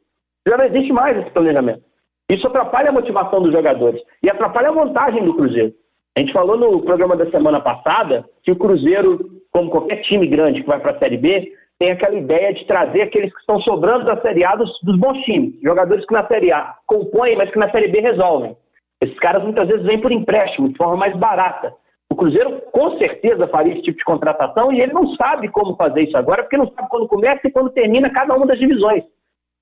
já 0.47 0.57
não 0.57 0.65
existe 0.65 0.91
mais 0.91 1.17
esse 1.17 1.29
planejamento. 1.31 1.83
Isso 2.29 2.47
atrapalha 2.47 2.89
a 2.89 2.93
motivação 2.93 3.41
dos 3.41 3.51
jogadores 3.51 4.01
e 4.21 4.29
atrapalha 4.29 4.69
a 4.69 4.73
montagem 4.73 5.23
do 5.23 5.35
Cruzeiro. 5.35 5.73
A 6.15 6.19
gente 6.19 6.33
falou 6.33 6.57
no 6.57 6.81
programa 6.81 7.15
da 7.15 7.29
semana 7.29 7.59
passada 7.59 8.25
que 8.43 8.51
o 8.51 8.55
Cruzeiro, 8.55 9.19
como 9.51 9.69
qualquer 9.69 10.01
time 10.03 10.27
grande 10.27 10.61
que 10.61 10.67
vai 10.67 10.79
para 10.79 10.91
a 10.91 10.99
Série 10.99 11.17
B, 11.17 11.53
tem 11.79 11.91
aquela 11.91 12.15
ideia 12.15 12.53
de 12.53 12.65
trazer 12.65 13.01
aqueles 13.01 13.33
que 13.33 13.39
estão 13.39 13.59
sobrando 13.61 14.05
da 14.05 14.21
Série 14.21 14.45
A 14.45 14.55
dos, 14.55 14.71
dos 14.83 14.97
bons 14.97 15.17
times, 15.23 15.59
jogadores 15.61 16.05
que 16.05 16.13
na 16.13 16.25
Série 16.27 16.51
A 16.51 16.75
compõem, 16.87 17.35
mas 17.35 17.51
que 17.51 17.59
na 17.59 17.69
Série 17.71 17.87
B 17.87 17.99
resolvem. 17.99 18.55
Esses 19.03 19.19
caras 19.19 19.43
muitas 19.43 19.67
vezes 19.67 19.85
vêm 19.85 19.99
por 19.99 20.11
empréstimo, 20.11 20.69
de 20.69 20.77
forma 20.77 20.95
mais 20.95 21.15
barata. 21.15 21.73
O 22.09 22.15
Cruzeiro 22.15 22.61
com 22.71 22.97
certeza 22.97 23.47
faria 23.47 23.73
esse 23.73 23.81
tipo 23.81 23.97
de 23.97 24.03
contratação 24.05 24.71
e 24.71 24.79
ele 24.79 24.93
não 24.93 25.13
sabe 25.15 25.49
como 25.49 25.75
fazer 25.75 26.03
isso 26.03 26.15
agora, 26.15 26.43
porque 26.43 26.57
não 26.57 26.71
sabe 26.71 26.87
quando 26.89 27.07
começa 27.07 27.41
e 27.45 27.51
quando 27.51 27.71
termina 27.71 28.09
cada 28.09 28.35
uma 28.35 28.45
das 28.45 28.59
divisões. 28.59 29.03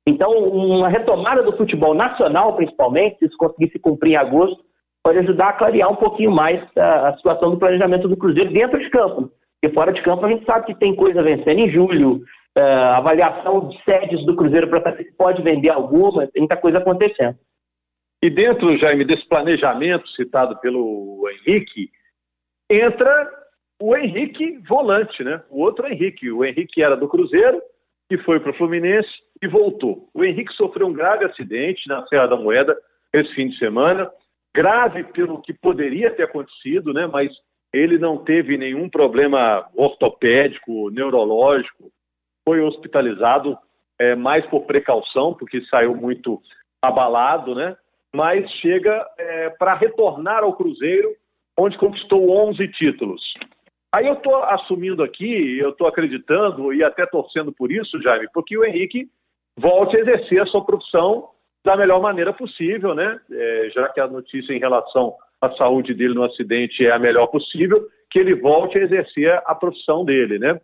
Então, 0.08 0.32
uma 0.32 0.90
retomada 0.90 1.42
do 1.44 1.56
futebol 1.56 1.94
nacional, 1.94 2.56
principalmente, 2.56 3.18
se 3.20 3.26
isso 3.26 3.38
conseguisse 3.38 3.80
cumprir 3.80 4.14
em 4.14 4.16
agosto, 4.16 4.62
pode 5.04 5.20
ajudar 5.20 5.50
a 5.50 5.54
clarear 5.54 5.92
um 5.92 5.96
pouquinho 5.96 6.32
mais 6.32 6.62
a, 6.78 7.10
a 7.10 7.18
situação 7.18 7.52
do 7.52 7.58
planejamento 7.58 8.08
do 8.08 8.18
Cruzeiro 8.18 8.52
dentro 8.52 8.80
de 8.80 8.90
campo. 8.90 9.32
Porque 9.60 9.74
fora 9.74 9.94
de 9.94 10.02
campo 10.02 10.26
a 10.26 10.30
gente 10.30 10.46
sabe 10.46 10.66
que 10.66 10.76
tem 10.76 10.96
coisa 10.96 11.24
vencendo 11.24 11.60
em 11.60 11.72
julho, 11.72 12.22
uh, 12.58 12.96
avaliação 12.96 13.70
de 13.70 13.82
sedes 13.84 14.26
do 14.26 14.36
Cruzeiro 14.36 14.68
para 14.68 14.82
saber 14.82 15.04
se 15.04 15.16
pode 15.16 15.42
vender 15.42 15.70
alguma, 15.70 16.28
tem 16.28 16.42
muita 16.42 16.58
coisa 16.58 16.80
acontecendo. 16.80 17.38
E 18.22 18.30
dentro, 18.30 18.78
Jaime, 18.78 19.04
desse 19.04 19.28
planejamento 19.28 20.08
citado 20.10 20.58
pelo 20.60 21.28
Henrique, 21.30 21.90
entra 22.70 23.30
o 23.82 23.96
Henrique 23.98 24.60
volante, 24.68 25.24
né? 25.24 25.42
O 25.50 25.62
outro 25.62 25.88
Henrique. 25.88 26.30
O 26.32 26.46
Henrique 26.46 26.84
era 26.84 26.96
do 26.96 27.08
Cruzeiro 27.08 27.60
e 28.12 28.18
foi 28.20 28.40
para 28.40 28.52
o 28.52 28.54
Fluminense 28.54 29.10
e 29.42 29.48
voltou. 29.48 30.08
O 30.14 30.24
Henrique 30.24 30.54
sofreu 30.54 30.88
um 30.88 30.94
grave 30.94 31.26
acidente 31.26 31.88
na 31.88 32.06
Serra 32.08 32.28
da 32.28 32.36
Moeda 32.36 32.78
esse 33.12 33.34
fim 33.34 33.48
de 33.48 33.58
semana. 33.58 34.10
Grave 34.56 35.04
pelo 35.06 35.42
que 35.42 35.54
poderia 35.54 36.12
ter 36.12 36.24
acontecido, 36.24 36.94
né? 36.94 37.08
Mas 37.08 37.32
ele 37.74 37.98
não 37.98 38.18
teve 38.18 38.56
nenhum 38.58 38.88
problema 38.88 39.68
ortopédico, 39.76 40.92
neurológico. 40.92 41.92
Foi 42.48 42.62
hospitalizado 42.62 43.58
é, 43.98 44.14
mais 44.14 44.46
por 44.46 44.66
precaução, 44.66 45.34
porque 45.34 45.62
saiu 45.66 45.96
muito 45.96 46.40
abalado, 46.82 47.56
né? 47.56 47.76
Mas 48.14 48.50
chega 48.62 49.06
é, 49.18 49.50
para 49.52 49.74
retornar 49.74 50.44
ao 50.44 50.56
Cruzeiro, 50.56 51.16
onde 51.58 51.78
conquistou 51.78 52.30
11 52.50 52.68
títulos. 52.70 53.22
Aí 53.94 54.08
eu 54.08 54.14
estou 54.14 54.36
assumindo 54.44 55.04
aqui, 55.04 55.60
eu 55.60 55.72
estou 55.72 55.88
acreditando 55.88 56.74
e 56.74 56.84
até 56.84 57.06
torcendo 57.06 57.52
por 57.52 57.72
isso, 57.72 58.02
Jaime, 58.02 58.28
porque 58.34 58.58
o 58.58 58.64
Henrique 58.64 59.10
volte 59.58 59.98
a 59.98 60.00
exercer 60.00 60.42
a 60.42 60.46
sua 60.46 60.64
profissão 60.64 61.30
da 61.64 61.76
melhor 61.76 62.02
maneira 62.02 62.34
possível, 62.34 62.96
né? 62.96 63.20
É, 63.30 63.70
já 63.74 63.90
que 63.90 64.00
a 64.00 64.08
notícia 64.08 64.54
em 64.54 64.60
relação 64.60 65.16
à 65.42 65.52
saúde 65.52 65.94
dele 65.94 66.14
no 66.14 66.24
acidente 66.24 66.86
é 66.86 66.92
a 66.92 67.00
melhor 67.00 67.28
possível, 67.28 67.86
que 68.10 68.20
ele 68.20 68.34
volte 68.34 68.78
a 68.78 68.84
exercer 68.84 69.42
a 69.46 69.54
profissão 69.54 70.04
dele, 70.06 70.40
né? 70.40 70.60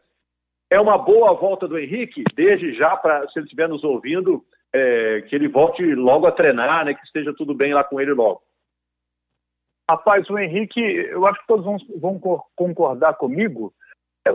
É 0.69 0.79
uma 0.79 0.97
boa 0.97 1.33
volta 1.33 1.67
do 1.67 1.77
Henrique, 1.77 2.23
desde 2.35 2.73
já, 2.73 2.95
para 2.95 3.27
se 3.29 3.39
ele 3.39 3.45
estiver 3.45 3.69
nos 3.69 3.83
ouvindo, 3.83 4.43
é, 4.77 5.21
que 5.23 5.35
ele 5.35 5.47
volte 5.47 5.83
logo 5.95 6.27
a 6.27 6.31
treinar, 6.31 6.85
né? 6.85 6.93
Que 6.93 7.03
esteja 7.03 7.33
tudo 7.33 7.53
bem 7.53 7.73
lá 7.73 7.83
com 7.83 7.99
ele 7.99 8.13
logo. 8.13 8.41
Rapaz, 9.89 10.29
o 10.29 10.37
Henrique, 10.37 10.81
eu 10.81 11.25
acho 11.25 11.39
que 11.39 11.47
todos 11.47 11.65
vão, 11.65 11.77
vão 11.99 12.43
concordar 12.55 13.13
comigo. 13.15 13.73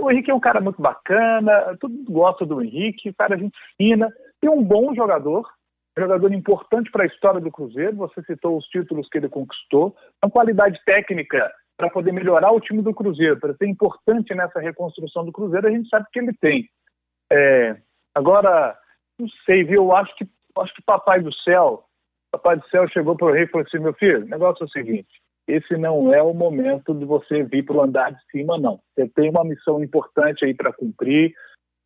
O 0.00 0.11
Henrique 0.11 0.30
é 0.30 0.34
um 0.34 0.40
cara 0.40 0.61
muito 0.61 0.80
bacana, 0.80 1.76
todo 1.78 1.92
mundo 1.92 2.11
gosta 2.11 2.46
do 2.46 2.62
Henrique, 2.62 3.12
cara 3.12 3.37
gente 3.37 3.56
fina, 3.76 4.08
e 4.42 4.49
um 4.49 4.64
bom 4.64 4.94
jogador, 4.94 5.46
jogador 5.96 6.32
importante 6.32 6.90
para 6.90 7.04
a 7.04 7.06
história 7.06 7.40
do 7.40 7.50
Cruzeiro. 7.50 7.96
Você 7.96 8.22
citou 8.22 8.56
os 8.56 8.64
títulos 8.66 9.06
que 9.11 9.18
ele 9.18 9.28
conquistou, 9.28 9.94
uma 10.25 10.30
qualidade 10.30 10.80
técnica 10.87 11.52
para 11.76 11.90
poder 11.90 12.12
melhorar 12.12 12.52
o 12.52 12.61
time 12.61 12.80
do 12.80 12.94
Cruzeiro, 12.94 13.38
para 13.38 13.54
ser 13.54 13.66
importante 13.66 14.34
nessa 14.34 14.58
reconstrução 14.58 15.25
do 15.25 15.32
Cruzeiro, 15.32 15.66
a 15.66 15.70
gente 15.70 15.88
sabe 15.88 16.06
que 16.11 16.18
ele 16.18 16.32
tem. 16.40 16.68
É, 17.30 17.76
agora, 18.14 18.78
não 19.23 19.29
sei, 19.47 19.64
viu? 19.64 19.85
Eu 19.85 19.97
acho 19.97 20.14
que, 20.17 20.26
acho 20.59 20.75
que 20.75 20.83
Papai 20.83 21.21
do 21.21 21.33
Céu, 21.33 21.85
Papai 22.33 22.57
do 22.57 22.69
Céu 22.69 22.88
chegou 22.88 23.17
para 23.17 23.26
o 23.26 23.33
rei 23.33 23.45
e 23.45 23.47
falou 23.47 23.67
assim: 23.67 23.79
meu 23.79 23.95
filho, 23.95 24.23
o 24.23 24.29
negócio 24.29 24.64
é 24.64 24.67
o 24.67 24.71
seguinte: 24.71 25.09
esse 25.47 25.76
não 25.76 26.12
é 26.12 26.23
o 26.23 26.35
momento 26.35 26.95
de 26.95 27.05
você 27.05 27.43
vir 27.43 27.64
para 27.64 27.76
o 27.76 27.83
andar 27.83 28.12
de 28.12 28.21
cima, 28.31 28.59
não. 28.59 28.81
Você 28.95 29.09
tem 29.09 29.31
uma 29.31 29.45
missão 29.45 29.83
importante 29.83 30.45
aí 30.45 30.55
para 30.55 30.73
cumprir, 30.73 31.35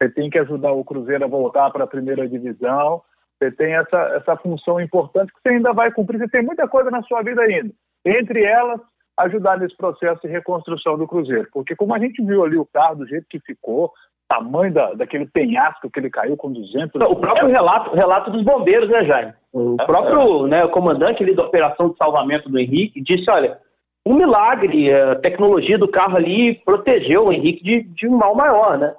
você 0.00 0.08
tem 0.10 0.30
que 0.30 0.38
ajudar 0.38 0.72
o 0.72 0.84
Cruzeiro 0.84 1.24
a 1.24 1.28
voltar 1.28 1.70
para 1.70 1.84
a 1.84 1.88
primeira 1.88 2.28
divisão, 2.28 3.02
você 3.38 3.50
tem 3.50 3.74
essa, 3.74 3.98
essa 4.16 4.36
função 4.36 4.80
importante 4.80 5.32
que 5.32 5.40
você 5.42 5.54
ainda 5.54 5.72
vai 5.72 5.92
cumprir, 5.92 6.18
você 6.18 6.28
tem 6.28 6.42
muita 6.42 6.66
coisa 6.66 6.90
na 6.90 7.02
sua 7.02 7.22
vida 7.22 7.42
ainda. 7.42 7.72
Entre 8.04 8.42
elas, 8.44 8.80
ajudar 9.18 9.58
nesse 9.58 9.76
processo 9.76 10.20
de 10.22 10.28
reconstrução 10.28 10.96
do 10.96 11.06
Cruzeiro. 11.06 11.48
Porque 11.52 11.74
como 11.74 11.94
a 11.94 11.98
gente 11.98 12.22
viu 12.22 12.44
ali 12.44 12.56
o 12.56 12.66
carro 12.66 12.96
do 12.96 13.06
jeito 13.06 13.26
que 13.28 13.40
ficou, 13.40 13.92
tamanho 14.28 14.72
da, 14.72 14.94
daquele 14.94 15.26
penhasco 15.26 15.90
que 15.90 16.00
ele 16.00 16.10
caiu 16.10 16.36
com 16.36 16.52
200... 16.52 17.00
O 17.00 17.16
próprio 17.16 17.48
relato, 17.48 17.94
relato 17.94 18.30
dos 18.30 18.42
bombeiros, 18.42 18.88
né, 18.88 19.04
Jaime? 19.04 19.32
O 19.52 19.76
é, 19.80 19.84
próprio. 19.84 20.46
Né, 20.46 20.64
o 20.64 20.70
comandante 20.70 21.22
ali 21.22 21.34
da 21.34 21.44
operação 21.44 21.90
de 21.90 21.96
salvamento 21.96 22.48
do 22.48 22.58
Henrique 22.58 23.00
disse, 23.00 23.30
olha, 23.30 23.58
um 24.06 24.14
milagre, 24.14 24.92
a 24.92 25.16
tecnologia 25.16 25.78
do 25.78 25.88
carro 25.88 26.16
ali 26.16 26.54
protegeu 26.64 27.26
o 27.26 27.32
Henrique 27.32 27.64
de, 27.64 27.82
de 27.82 28.06
um 28.06 28.16
mal 28.16 28.34
maior, 28.34 28.78
né? 28.78 28.94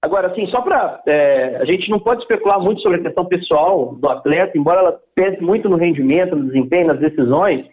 Agora, 0.00 0.28
assim, 0.28 0.46
só 0.46 0.60
para. 0.60 1.02
É, 1.06 1.56
a 1.60 1.64
gente 1.64 1.90
não 1.90 1.98
pode 1.98 2.22
especular 2.22 2.60
muito 2.60 2.80
sobre 2.82 3.00
a 3.00 3.02
questão 3.02 3.24
pessoal 3.24 3.96
do 3.96 4.08
atleta, 4.08 4.56
embora 4.56 4.80
ela 4.80 5.00
pese 5.14 5.42
muito 5.42 5.68
no 5.68 5.76
rendimento, 5.76 6.36
no 6.36 6.46
desempenho, 6.46 6.86
nas 6.86 7.00
decisões, 7.00 7.66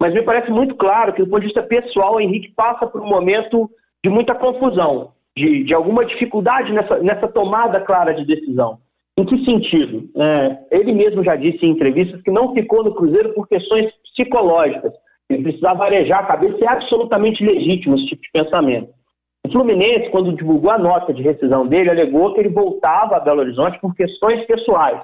mas 0.00 0.12
me 0.12 0.22
parece 0.22 0.50
muito 0.50 0.74
claro 0.74 1.12
que, 1.14 1.22
do 1.22 1.30
ponto 1.30 1.40
de 1.40 1.46
vista 1.46 1.62
pessoal, 1.62 2.16
o 2.16 2.20
Henrique 2.20 2.52
passa 2.54 2.86
por 2.86 3.00
um 3.00 3.06
momento 3.06 3.70
de 4.04 4.10
muita 4.10 4.34
confusão, 4.34 5.12
de, 5.36 5.64
de 5.64 5.74
alguma 5.74 6.04
dificuldade 6.04 6.72
nessa, 6.72 6.98
nessa 6.98 7.28
tomada 7.28 7.80
clara 7.80 8.14
de 8.14 8.24
decisão. 8.24 8.78
Em 9.16 9.24
que 9.24 9.44
sentido? 9.44 10.08
É, 10.16 10.58
ele 10.72 10.92
mesmo 10.92 11.22
já 11.22 11.36
disse 11.36 11.64
em 11.64 11.70
entrevistas 11.70 12.20
que 12.22 12.30
não 12.30 12.52
ficou 12.52 12.82
no 12.82 12.94
Cruzeiro 12.94 13.32
por 13.32 13.48
questões 13.48 13.92
psicológicas. 14.10 14.92
Ele 15.30 15.42
precisava 15.42 15.84
arejar 15.84 16.20
a 16.20 16.26
cabeça 16.26 16.58
e 16.60 16.64
é 16.64 16.68
absolutamente 16.68 17.44
legítimo 17.44 17.94
esse 17.96 18.06
tipo 18.06 18.22
de 18.22 18.30
pensamento. 18.32 18.92
O 19.46 19.52
Fluminense, 19.52 20.10
quando 20.10 20.34
divulgou 20.34 20.70
a 20.70 20.78
nota 20.78 21.12
de 21.12 21.22
rescisão 21.22 21.66
dele, 21.66 21.90
alegou 21.90 22.32
que 22.32 22.40
ele 22.40 22.48
voltava 22.48 23.16
a 23.16 23.20
Belo 23.20 23.40
Horizonte 23.40 23.78
por 23.78 23.94
questões 23.94 24.44
pessoais. 24.46 25.00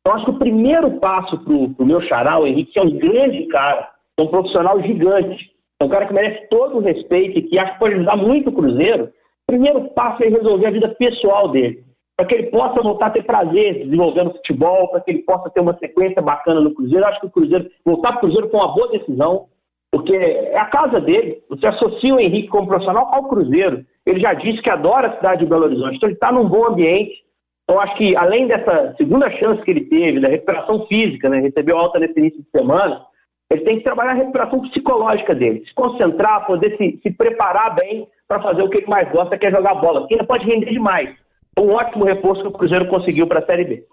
Então, 0.00 0.14
acho 0.14 0.24
que 0.26 0.30
o 0.30 0.38
primeiro 0.38 0.98
passo 0.98 1.38
para 1.38 1.52
o 1.52 1.86
meu 1.86 2.00
xará, 2.02 2.38
o 2.38 2.46
Henrique, 2.46 2.72
que 2.72 2.78
é 2.78 2.82
um 2.82 2.90
grande 2.90 3.46
cara, 3.46 3.90
é 4.18 4.22
um 4.22 4.28
profissional 4.28 4.80
gigante. 4.82 5.50
É 5.80 5.84
um 5.84 5.88
cara 5.88 6.06
que 6.06 6.12
merece 6.12 6.46
todo 6.48 6.76
o 6.76 6.80
respeito 6.80 7.38
e 7.38 7.42
que 7.42 7.58
acho 7.58 7.72
que 7.72 7.78
pode 7.78 7.94
ajudar 7.94 8.16
muito 8.16 8.50
o 8.50 8.52
Cruzeiro. 8.52 9.10
Primeiro 9.50 9.88
passo 9.90 10.22
é 10.22 10.28
resolver 10.28 10.66
a 10.68 10.70
vida 10.70 10.88
pessoal 10.90 11.48
dele. 11.48 11.82
Para 12.16 12.24
que 12.24 12.34
ele 12.36 12.50
possa 12.50 12.80
voltar 12.80 13.06
a 13.06 13.10
ter 13.10 13.24
prazer 13.24 13.82
desenvolvendo 13.84 14.30
futebol, 14.30 14.86
para 14.88 15.00
que 15.00 15.10
ele 15.10 15.22
possa 15.22 15.50
ter 15.50 15.60
uma 15.60 15.76
sequência 15.76 16.22
bacana 16.22 16.60
no 16.60 16.72
Cruzeiro. 16.72 17.04
Acho 17.04 17.18
que 17.18 17.26
o 17.26 17.30
Cruzeiro, 17.30 17.68
voltar 17.84 18.12
para 18.12 18.18
o 18.18 18.20
Cruzeiro 18.20 18.48
foi 18.48 18.60
uma 18.60 18.72
boa 18.72 18.88
decisão, 18.92 19.46
porque 19.90 20.14
é 20.14 20.56
a 20.56 20.66
casa 20.66 21.00
dele. 21.00 21.42
Você 21.48 21.66
associa 21.66 22.14
o 22.14 22.20
Henrique 22.20 22.46
como 22.46 22.68
profissional 22.68 23.12
ao 23.12 23.28
Cruzeiro. 23.28 23.84
Ele 24.06 24.20
já 24.20 24.34
disse 24.34 24.62
que 24.62 24.70
adora 24.70 25.08
a 25.08 25.16
cidade 25.16 25.40
de 25.40 25.50
Belo 25.50 25.64
Horizonte, 25.64 25.96
então 25.96 26.08
ele 26.08 26.14
está 26.14 26.30
num 26.30 26.48
bom 26.48 26.68
ambiente. 26.68 27.24
Então, 27.64 27.80
acho 27.80 27.96
que 27.96 28.14
além 28.14 28.46
dessa 28.46 28.94
segunda 28.96 29.28
chance 29.32 29.62
que 29.62 29.70
ele 29.72 29.86
teve, 29.86 30.20
da 30.20 30.28
recuperação 30.28 30.86
física, 30.86 31.28
né, 31.28 31.40
recebeu 31.40 31.76
alta 31.76 31.98
nesse 31.98 32.16
início 32.20 32.40
de 32.40 32.50
semana, 32.50 33.04
ele 33.50 33.64
tem 33.64 33.78
que 33.78 33.84
trabalhar 33.84 34.12
a 34.12 34.14
recuperação 34.14 34.60
psicológica 34.62 35.34
dele, 35.34 35.64
se 35.66 35.74
concentrar, 35.74 36.46
poder 36.46 36.76
se, 36.76 37.00
se 37.02 37.10
preparar 37.10 37.74
bem 37.74 38.06
para 38.28 38.40
fazer 38.40 38.62
o 38.62 38.70
que 38.70 38.78
ele 38.78 38.86
mais 38.86 39.10
gosta, 39.10 39.36
que 39.36 39.44
é 39.44 39.50
jogar 39.50 39.74
bola, 39.74 40.00
porque 40.00 40.14
ainda 40.14 40.26
pode 40.26 40.46
render 40.46 40.70
demais. 40.70 41.16
Um 41.58 41.70
ótimo 41.70 42.04
reforço 42.04 42.42
que 42.42 42.48
o 42.48 42.52
Cruzeiro 42.52 42.88
conseguiu 42.88 43.26
para 43.26 43.40
a 43.40 43.46
Série 43.46 43.64
B. 43.64 43.84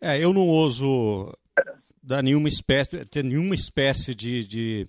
É, 0.00 0.22
eu 0.22 0.32
não 0.32 0.48
ouso 0.48 1.36
dar 2.00 2.22
nenhuma 2.22 2.48
espécie, 2.48 3.04
ter 3.06 3.24
nenhuma 3.24 3.56
espécie 3.56 4.14
de, 4.14 4.46
de 4.46 4.88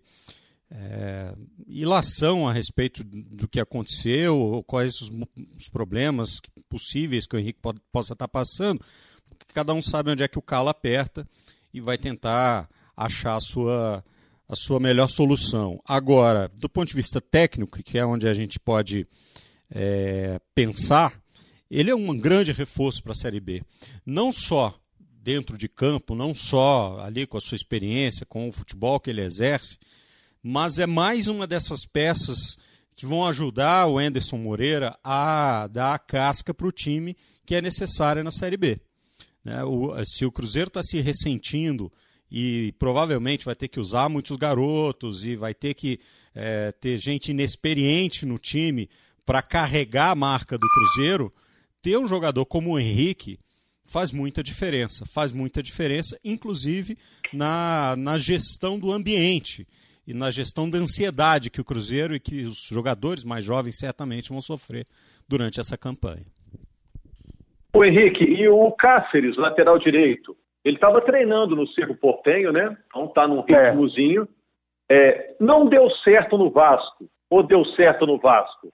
é, 0.71 1.33
ilação 1.67 2.47
a 2.47 2.53
respeito 2.53 3.03
do 3.03 3.47
que 3.47 3.59
aconteceu, 3.59 4.63
quais 4.67 5.01
os, 5.01 5.11
os 5.57 5.69
problemas 5.69 6.39
possíveis 6.69 7.25
que 7.25 7.35
o 7.35 7.39
Henrique 7.39 7.59
pode, 7.59 7.79
possa 7.91 8.13
estar 8.13 8.27
passando, 8.27 8.79
porque 9.27 9.53
cada 9.53 9.73
um 9.73 9.81
sabe 9.81 10.11
onde 10.11 10.23
é 10.23 10.27
que 10.27 10.39
o 10.39 10.41
calo 10.41 10.69
aperta 10.69 11.27
e 11.73 11.81
vai 11.81 11.97
tentar 11.97 12.69
achar 12.95 13.35
a 13.35 13.39
sua, 13.39 14.03
a 14.47 14.55
sua 14.55 14.79
melhor 14.79 15.07
solução. 15.07 15.79
Agora, 15.85 16.51
do 16.59 16.69
ponto 16.69 16.89
de 16.89 16.95
vista 16.95 17.19
técnico, 17.19 17.81
que 17.83 17.97
é 17.97 18.05
onde 18.05 18.27
a 18.27 18.33
gente 18.33 18.59
pode 18.59 19.07
é, 19.69 20.39
pensar, 20.53 21.19
ele 21.69 21.89
é 21.89 21.95
um 21.95 22.17
grande 22.17 22.51
reforço 22.51 23.01
para 23.01 23.13
a 23.13 23.15
Série 23.15 23.39
B. 23.39 23.63
Não 24.05 24.31
só 24.31 24.77
dentro 25.23 25.57
de 25.57 25.69
campo, 25.69 26.13
não 26.13 26.35
só 26.35 26.99
ali 26.99 27.25
com 27.25 27.37
a 27.37 27.41
sua 27.41 27.55
experiência, 27.55 28.25
com 28.25 28.49
o 28.49 28.51
futebol 28.51 28.99
que 28.99 29.09
ele 29.09 29.21
exerce, 29.21 29.77
mas 30.41 30.77
é 30.77 30.85
mais 30.85 31.27
uma 31.27 31.47
dessas 31.47 31.85
peças 31.85 32.57
que 32.95 33.05
vão 33.05 33.25
ajudar 33.25 33.87
o 33.87 33.97
Anderson 33.97 34.37
Moreira 34.37 34.97
a 35.03 35.67
dar 35.71 35.95
a 35.95 35.99
casca 35.99 36.53
para 36.53 36.67
o 36.67 36.71
time 36.71 37.15
que 37.45 37.55
é 37.55 37.61
necessária 37.61 38.23
na 38.23 38.31
Série 38.31 38.57
B. 38.57 38.79
Né? 39.43 39.63
O, 39.63 39.93
se 40.05 40.25
o 40.25 40.31
Cruzeiro 40.31 40.67
está 40.67 40.83
se 40.83 40.99
ressentindo 41.01 41.91
e 42.33 42.73
provavelmente 42.79 43.45
vai 43.45 43.53
ter 43.53 43.67
que 43.67 43.79
usar 43.79 44.09
muitos 44.09 44.35
garotos 44.37 45.23
e 45.23 45.35
vai 45.35 45.53
ter 45.53 45.75
que 45.75 45.99
é, 46.33 46.71
ter 46.71 46.97
gente 46.97 47.29
inexperiente 47.29 48.25
no 48.25 48.39
time 48.39 48.89
para 49.23 49.43
carregar 49.43 50.09
a 50.09 50.15
marca 50.15 50.57
do 50.57 50.67
Cruzeiro, 50.67 51.31
ter 51.79 51.95
um 51.95 52.07
jogador 52.07 52.43
como 52.47 52.71
o 52.71 52.79
Henrique 52.79 53.37
faz 53.87 54.11
muita 54.11 54.41
diferença. 54.41 55.05
Faz 55.05 55.31
muita 55.31 55.61
diferença, 55.61 56.19
inclusive 56.25 56.97
na, 57.31 57.95
na 57.95 58.17
gestão 58.17 58.79
do 58.79 58.91
ambiente 58.91 59.67
e 60.07 60.11
na 60.11 60.31
gestão 60.31 60.67
da 60.67 60.79
ansiedade 60.79 61.51
que 61.51 61.61
o 61.61 61.65
Cruzeiro 61.65 62.15
e 62.15 62.19
que 62.19 62.45
os 62.45 62.63
jogadores 62.67 63.23
mais 63.23 63.45
jovens 63.45 63.77
certamente 63.77 64.29
vão 64.29 64.41
sofrer 64.41 64.87
durante 65.29 65.59
essa 65.59 65.77
campanha. 65.77 66.25
O 67.75 67.85
Henrique, 67.85 68.23
e 68.23 68.47
o 68.47 68.71
Cáceres, 68.71 69.37
lateral 69.37 69.77
direito? 69.77 70.35
Ele 70.63 70.75
estava 70.75 71.01
treinando 71.01 71.55
no 71.55 71.67
Cerro 71.69 71.95
Portenho, 71.95 72.51
né? 72.51 72.75
Então 72.87 73.07
tá 73.07 73.27
num 73.27 73.43
é. 73.47 73.69
ritmozinho. 73.69 74.27
É, 74.89 75.35
não 75.39 75.67
deu 75.67 75.89
certo 76.03 76.37
no 76.37 76.49
Vasco. 76.49 77.05
Ou 77.29 77.43
deu 77.43 77.65
certo 77.65 78.05
no 78.05 78.17
Vasco? 78.17 78.69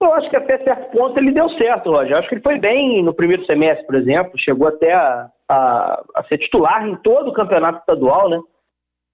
Eu 0.00 0.14
acho 0.14 0.30
que 0.30 0.36
até 0.36 0.58
certo 0.58 0.92
ponto 0.92 1.18
ele 1.18 1.32
deu 1.32 1.48
certo, 1.50 1.90
Roger. 1.90 2.12
Eu 2.12 2.18
acho 2.18 2.28
que 2.28 2.36
ele 2.36 2.42
foi 2.42 2.58
bem 2.58 3.02
no 3.02 3.12
primeiro 3.12 3.44
semestre, 3.46 3.84
por 3.84 3.96
exemplo. 3.96 4.38
Chegou 4.38 4.68
até 4.68 4.92
a, 4.92 5.28
a, 5.48 6.02
a 6.14 6.24
ser 6.24 6.38
titular 6.38 6.86
em 6.86 6.94
todo 6.96 7.30
o 7.30 7.32
campeonato 7.32 7.80
estadual, 7.80 8.30
né? 8.30 8.40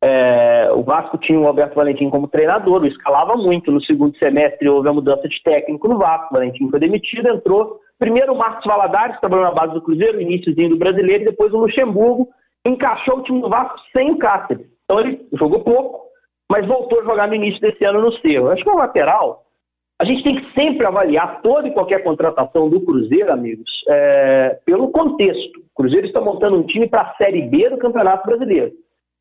É, 0.02 0.70
o 0.72 0.82
Vasco 0.82 1.16
tinha 1.16 1.40
o 1.40 1.46
Alberto 1.46 1.74
Valentim 1.74 2.10
como 2.10 2.28
treinador, 2.28 2.82
o 2.82 2.86
escalava 2.86 3.34
muito. 3.36 3.72
No 3.72 3.82
segundo 3.82 4.14
semestre 4.18 4.68
houve 4.68 4.86
a 4.86 4.92
mudança 4.92 5.26
de 5.26 5.42
técnico 5.42 5.88
no 5.88 5.96
Vasco. 5.96 6.28
O 6.30 6.34
Valentim 6.34 6.68
foi 6.68 6.78
demitido, 6.78 7.26
entrou 7.28 7.80
Primeiro 8.04 8.34
o 8.34 8.36
Marcos 8.36 8.66
Valadares, 8.66 9.14
que 9.14 9.22
trabalhou 9.22 9.46
na 9.46 9.50
base 9.50 9.72
do 9.72 9.80
Cruzeiro, 9.80 10.20
iníciozinho 10.20 10.68
do 10.68 10.76
brasileiro, 10.76 11.22
e 11.22 11.26
depois 11.28 11.54
o 11.54 11.56
Luxemburgo, 11.56 12.28
encaixou 12.62 13.16
o 13.16 13.22
time 13.22 13.40
do 13.40 13.48
Vasco 13.48 13.78
sem 13.96 14.10
o 14.10 14.18
Cáceres. 14.18 14.66
Então 14.84 15.00
ele 15.00 15.26
jogou 15.32 15.60
pouco, 15.60 16.02
mas 16.52 16.66
voltou 16.66 17.00
a 17.00 17.04
jogar 17.04 17.28
no 17.28 17.34
início 17.34 17.58
desse 17.62 17.82
ano 17.82 18.02
no 18.02 18.12
Cerro. 18.18 18.50
Acho 18.50 18.62
que 18.62 18.68
o 18.68 18.76
lateral, 18.76 19.44
a 19.98 20.04
gente 20.04 20.22
tem 20.22 20.36
que 20.36 20.52
sempre 20.52 20.86
avaliar 20.86 21.40
toda 21.40 21.66
e 21.66 21.72
qualquer 21.72 22.04
contratação 22.04 22.68
do 22.68 22.82
Cruzeiro, 22.82 23.32
amigos, 23.32 23.70
é, 23.88 24.58
pelo 24.66 24.90
contexto. 24.90 25.60
O 25.60 25.74
Cruzeiro 25.74 26.06
está 26.06 26.20
montando 26.20 26.58
um 26.58 26.66
time 26.66 26.86
para 26.86 27.00
a 27.00 27.14
Série 27.14 27.40
B 27.40 27.70
do 27.70 27.78
Campeonato 27.78 28.26
Brasileiro. 28.26 28.72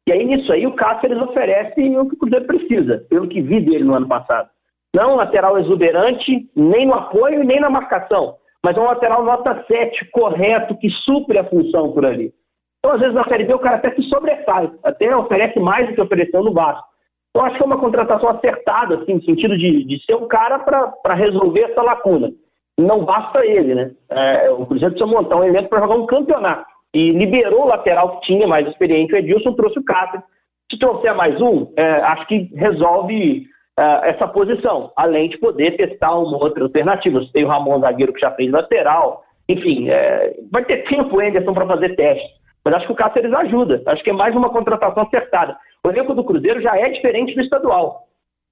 E 0.05 0.11
aí, 0.11 0.25
nisso 0.25 0.51
aí, 0.51 0.67
o 0.67 0.75
Cáceres 0.75 1.21
oferece 1.21 1.79
o 1.97 2.09
que 2.09 2.15
o 2.15 2.19
Cruzeiro 2.19 2.47
precisa, 2.47 3.05
pelo 3.09 3.29
que 3.29 3.41
vi 3.41 3.61
dele 3.61 3.85
no 3.85 3.95
ano 3.95 4.09
passado. 4.09 4.49
Não 4.93 5.13
um 5.13 5.15
lateral 5.15 5.57
exuberante, 5.57 6.49
nem 6.53 6.85
no 6.85 6.95
apoio, 6.95 7.45
nem 7.45 7.61
na 7.61 7.69
marcação 7.69 8.42
mas 8.63 8.77
é 8.77 8.79
um 8.79 8.85
lateral 8.85 9.23
nota 9.23 9.63
7, 9.67 10.09
correto, 10.11 10.77
que 10.77 10.89
supre 10.89 11.37
a 11.37 11.43
função 11.43 11.91
por 11.91 12.05
ali. 12.05 12.33
Então, 12.79 12.95
às 12.95 12.99
vezes, 12.99 13.15
na 13.15 13.23
Série 13.25 13.43
B, 13.43 13.53
o 13.53 13.59
cara 13.59 13.75
até 13.75 13.91
se 13.91 14.03
sobressai, 14.03 14.71
até 14.83 15.15
oferece 15.15 15.59
mais 15.59 15.87
do 15.87 15.95
que 15.95 16.01
ofereceu 16.01 16.43
no 16.43 16.53
Vasco. 16.53 16.83
Então, 17.29 17.45
acho 17.45 17.57
que 17.57 17.63
é 17.63 17.65
uma 17.65 17.79
contratação 17.79 18.29
acertada, 18.29 18.95
assim, 18.95 19.15
no 19.15 19.23
sentido 19.23 19.57
de, 19.57 19.83
de 19.85 20.05
ser 20.05 20.15
um 20.15 20.27
cara 20.27 20.59
para 20.59 21.13
resolver 21.13 21.61
essa 21.61 21.81
lacuna. 21.81 22.31
Não 22.77 23.03
basta 23.03 23.45
ele, 23.45 23.75
né? 23.75 23.91
É, 24.09 24.51
o 24.51 24.65
Cruzeiro 24.65 24.93
precisa 24.93 25.05
montar 25.05 25.37
um 25.37 25.43
evento 25.43 25.69
para 25.69 25.81
jogar 25.81 25.95
um 25.95 26.05
campeonato. 26.05 26.65
e 26.93 27.11
liberou 27.11 27.63
o 27.63 27.67
lateral 27.67 28.19
que 28.19 28.27
tinha 28.27 28.47
mais 28.47 28.67
experiente, 28.67 29.13
o 29.13 29.17
Edilson 29.17 29.53
trouxe 29.53 29.79
o 29.79 29.83
Cáceres. 29.83 30.23
Se 30.71 30.77
trouxer 30.77 31.13
mais 31.15 31.39
um, 31.41 31.71
é, 31.75 31.83
acho 31.83 32.27
que 32.27 32.51
resolve 32.55 33.47
é, 33.79 34.09
essa 34.09 34.27
posição, 34.27 34.91
além 34.95 35.29
de 35.29 35.37
poder 35.37 35.75
testar 35.75 36.15
uma 36.15 36.37
outra 36.37 36.63
alternativa. 36.63 37.19
Você 37.19 37.31
tem 37.31 37.43
o 37.43 37.47
Ramon 37.47 37.79
Zagueiro 37.79 38.13
que 38.13 38.21
já 38.21 38.31
fez 38.31 38.51
lateral, 38.51 39.23
enfim, 39.49 39.89
é, 39.89 40.35
vai 40.51 40.63
ter 40.63 40.83
tempo 40.87 41.15
o 41.15 41.19
Anderson 41.19 41.53
para 41.53 41.67
fazer 41.67 41.95
teste. 41.95 42.43
Mas 42.63 42.75
acho 42.75 42.85
que 42.85 42.93
o 42.93 42.95
Cáceres 42.95 43.33
ajuda. 43.33 43.81
Acho 43.87 44.03
que 44.03 44.09
é 44.09 44.13
mais 44.13 44.35
uma 44.35 44.49
contratação 44.49 45.03
acertada. 45.03 45.57
O 45.83 45.89
elenco 45.89 46.13
do 46.13 46.23
Cruzeiro 46.23 46.61
já 46.61 46.77
é 46.77 46.89
diferente 46.89 47.35
do 47.35 47.41
estadual. 47.41 48.07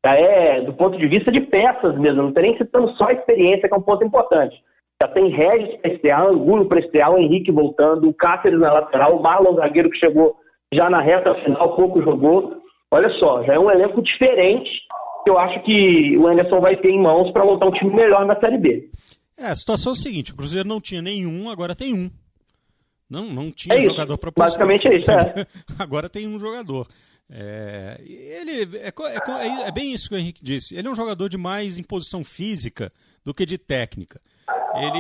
Já 0.05 0.15
é 0.15 0.61
do 0.61 0.73
ponto 0.73 0.97
de 0.97 1.07
vista 1.07 1.31
de 1.31 1.39
peças 1.39 1.95
mesmo, 1.97 2.23
não 2.23 2.33
tem 2.33 2.43
nem 2.43 2.57
citando 2.57 2.89
só 2.95 3.05
a 3.05 3.13
experiência, 3.13 3.69
que 3.69 3.73
é 3.73 3.77
um 3.77 3.83
ponto 3.83 4.03
importante. 4.03 4.55
Já 5.01 5.07
tem 5.07 5.29
Regis 5.29 5.77
para 5.77 5.93
estrear, 5.93 6.25
Angulo 6.25 6.65
para 6.65 6.79
estrear, 6.79 7.11
o 7.11 7.17
Henrique 7.17 7.51
voltando, 7.51 8.09
o 8.09 8.13
Cáceres 8.13 8.59
na 8.59 8.73
lateral, 8.73 9.15
o 9.15 9.21
Marlon 9.21 9.55
zagueiro 9.55 9.89
que 9.89 9.97
chegou 9.97 10.35
já 10.73 10.89
na 10.89 11.01
reta 11.01 11.35
final, 11.35 11.75
pouco 11.75 12.01
jogou. 12.01 12.57
Olha 12.91 13.09
só, 13.11 13.43
já 13.43 13.53
é 13.53 13.59
um 13.59 13.71
elenco 13.71 14.01
diferente 14.01 14.69
eu 15.25 15.37
acho 15.37 15.63
que 15.63 16.17
o 16.17 16.27
Anderson 16.27 16.59
vai 16.59 16.75
ter 16.77 16.89
em 16.89 17.01
mãos 17.01 17.31
para 17.31 17.45
montar 17.45 17.67
um 17.67 17.71
time 17.71 17.93
melhor 17.93 18.25
na 18.25 18.39
Série 18.39 18.57
B. 18.57 18.89
É, 19.37 19.47
a 19.47 19.55
situação 19.55 19.91
é 19.91 19.95
a 19.95 19.95
seguinte, 19.95 20.31
o 20.31 20.35
Cruzeiro 20.35 20.67
não 20.67 20.79
tinha 20.79 21.01
nenhum, 21.01 21.49
agora 21.49 21.75
tem 21.75 21.93
um. 21.93 22.09
Não, 23.09 23.25
não 23.25 23.51
tinha 23.51 23.75
é 23.75 23.81
jogador 23.81 24.17
para 24.17 24.31
Basicamente 24.35 24.87
é 24.87 24.97
isso, 24.97 25.11
é. 25.11 25.45
agora 25.77 26.09
tem 26.09 26.27
um 26.27 26.39
jogador. 26.39 26.87
É, 27.29 27.99
ele 28.03 28.77
é, 28.77 28.87
é, 28.87 28.93
é, 28.93 29.67
é, 29.67 29.71
bem 29.71 29.93
isso 29.93 30.09
que 30.09 30.15
o 30.15 30.17
Henrique 30.17 30.43
disse. 30.43 30.75
Ele 30.75 30.87
é 30.87 30.91
um 30.91 30.95
jogador 30.95 31.29
de 31.29 31.37
mais 31.37 31.79
imposição 31.79 32.23
física 32.23 32.91
do 33.23 33.33
que 33.33 33.45
de 33.45 33.57
técnica. 33.57 34.19
Ele 34.75 34.99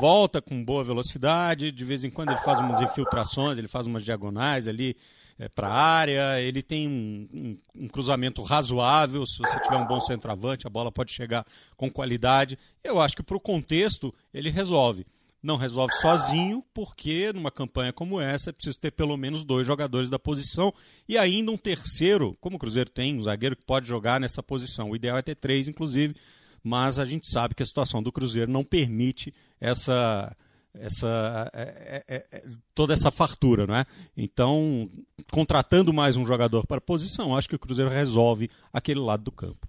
volta 0.00 0.40
com 0.42 0.64
boa 0.64 0.82
velocidade, 0.82 1.70
de 1.70 1.84
vez 1.84 2.04
em 2.04 2.10
quando 2.10 2.30
ele 2.30 2.40
faz 2.40 2.60
umas 2.60 2.80
infiltrações, 2.80 3.58
ele 3.58 3.68
faz 3.68 3.86
umas 3.86 4.04
diagonais 4.04 4.66
ali 4.66 4.96
é, 5.38 5.48
para 5.48 5.68
a 5.68 5.80
área. 5.80 6.40
Ele 6.40 6.62
tem 6.62 6.88
um, 6.88 7.28
um, 7.32 7.84
um, 7.84 7.88
cruzamento 7.88 8.42
razoável. 8.42 9.24
Se 9.26 9.38
você 9.38 9.60
tiver 9.60 9.76
um 9.76 9.86
bom 9.86 10.00
centroavante, 10.00 10.66
a 10.66 10.70
bola 10.70 10.92
pode 10.92 11.12
chegar 11.12 11.44
com 11.76 11.90
qualidade. 11.90 12.58
Eu 12.82 13.00
acho 13.00 13.16
que 13.16 13.22
para 13.22 13.36
o 13.36 13.40
contexto 13.40 14.14
ele 14.32 14.50
resolve 14.50 15.06
não 15.42 15.56
resolve 15.56 15.92
sozinho, 15.94 16.64
porque 16.72 17.32
numa 17.32 17.50
campanha 17.50 17.92
como 17.92 18.20
essa 18.20 18.50
é 18.50 18.52
preciso 18.52 18.78
ter 18.78 18.92
pelo 18.92 19.16
menos 19.16 19.44
dois 19.44 19.66
jogadores 19.66 20.08
da 20.08 20.18
posição 20.18 20.72
e 21.08 21.18
ainda 21.18 21.50
um 21.50 21.56
terceiro, 21.56 22.34
como 22.40 22.56
o 22.56 22.58
Cruzeiro 22.58 22.88
tem, 22.88 23.18
um 23.18 23.22
zagueiro 23.22 23.56
que 23.56 23.64
pode 23.64 23.88
jogar 23.88 24.20
nessa 24.20 24.42
posição. 24.42 24.90
O 24.90 24.96
ideal 24.96 25.18
é 25.18 25.22
ter 25.22 25.34
três, 25.34 25.66
inclusive, 25.66 26.14
mas 26.62 27.00
a 27.00 27.04
gente 27.04 27.26
sabe 27.26 27.54
que 27.54 27.62
a 27.62 27.66
situação 27.66 28.00
do 28.00 28.12
Cruzeiro 28.12 28.52
não 28.52 28.62
permite 28.62 29.34
essa 29.60 30.34
essa 30.74 31.50
é, 31.54 32.02
é, 32.08 32.16
é, 32.16 32.40
toda 32.74 32.92
essa 32.92 33.10
fartura, 33.10 33.66
não 33.66 33.76
é? 33.76 33.84
Então, 34.16 34.86
contratando 35.32 35.92
mais 35.92 36.16
um 36.16 36.24
jogador 36.24 36.66
para 36.66 36.78
a 36.78 36.86
posição, 36.86 37.36
acho 37.36 37.48
que 37.48 37.56
o 37.56 37.58
Cruzeiro 37.58 37.90
resolve 37.90 38.48
aquele 38.72 39.00
lado 39.00 39.24
do 39.24 39.32
campo. 39.32 39.66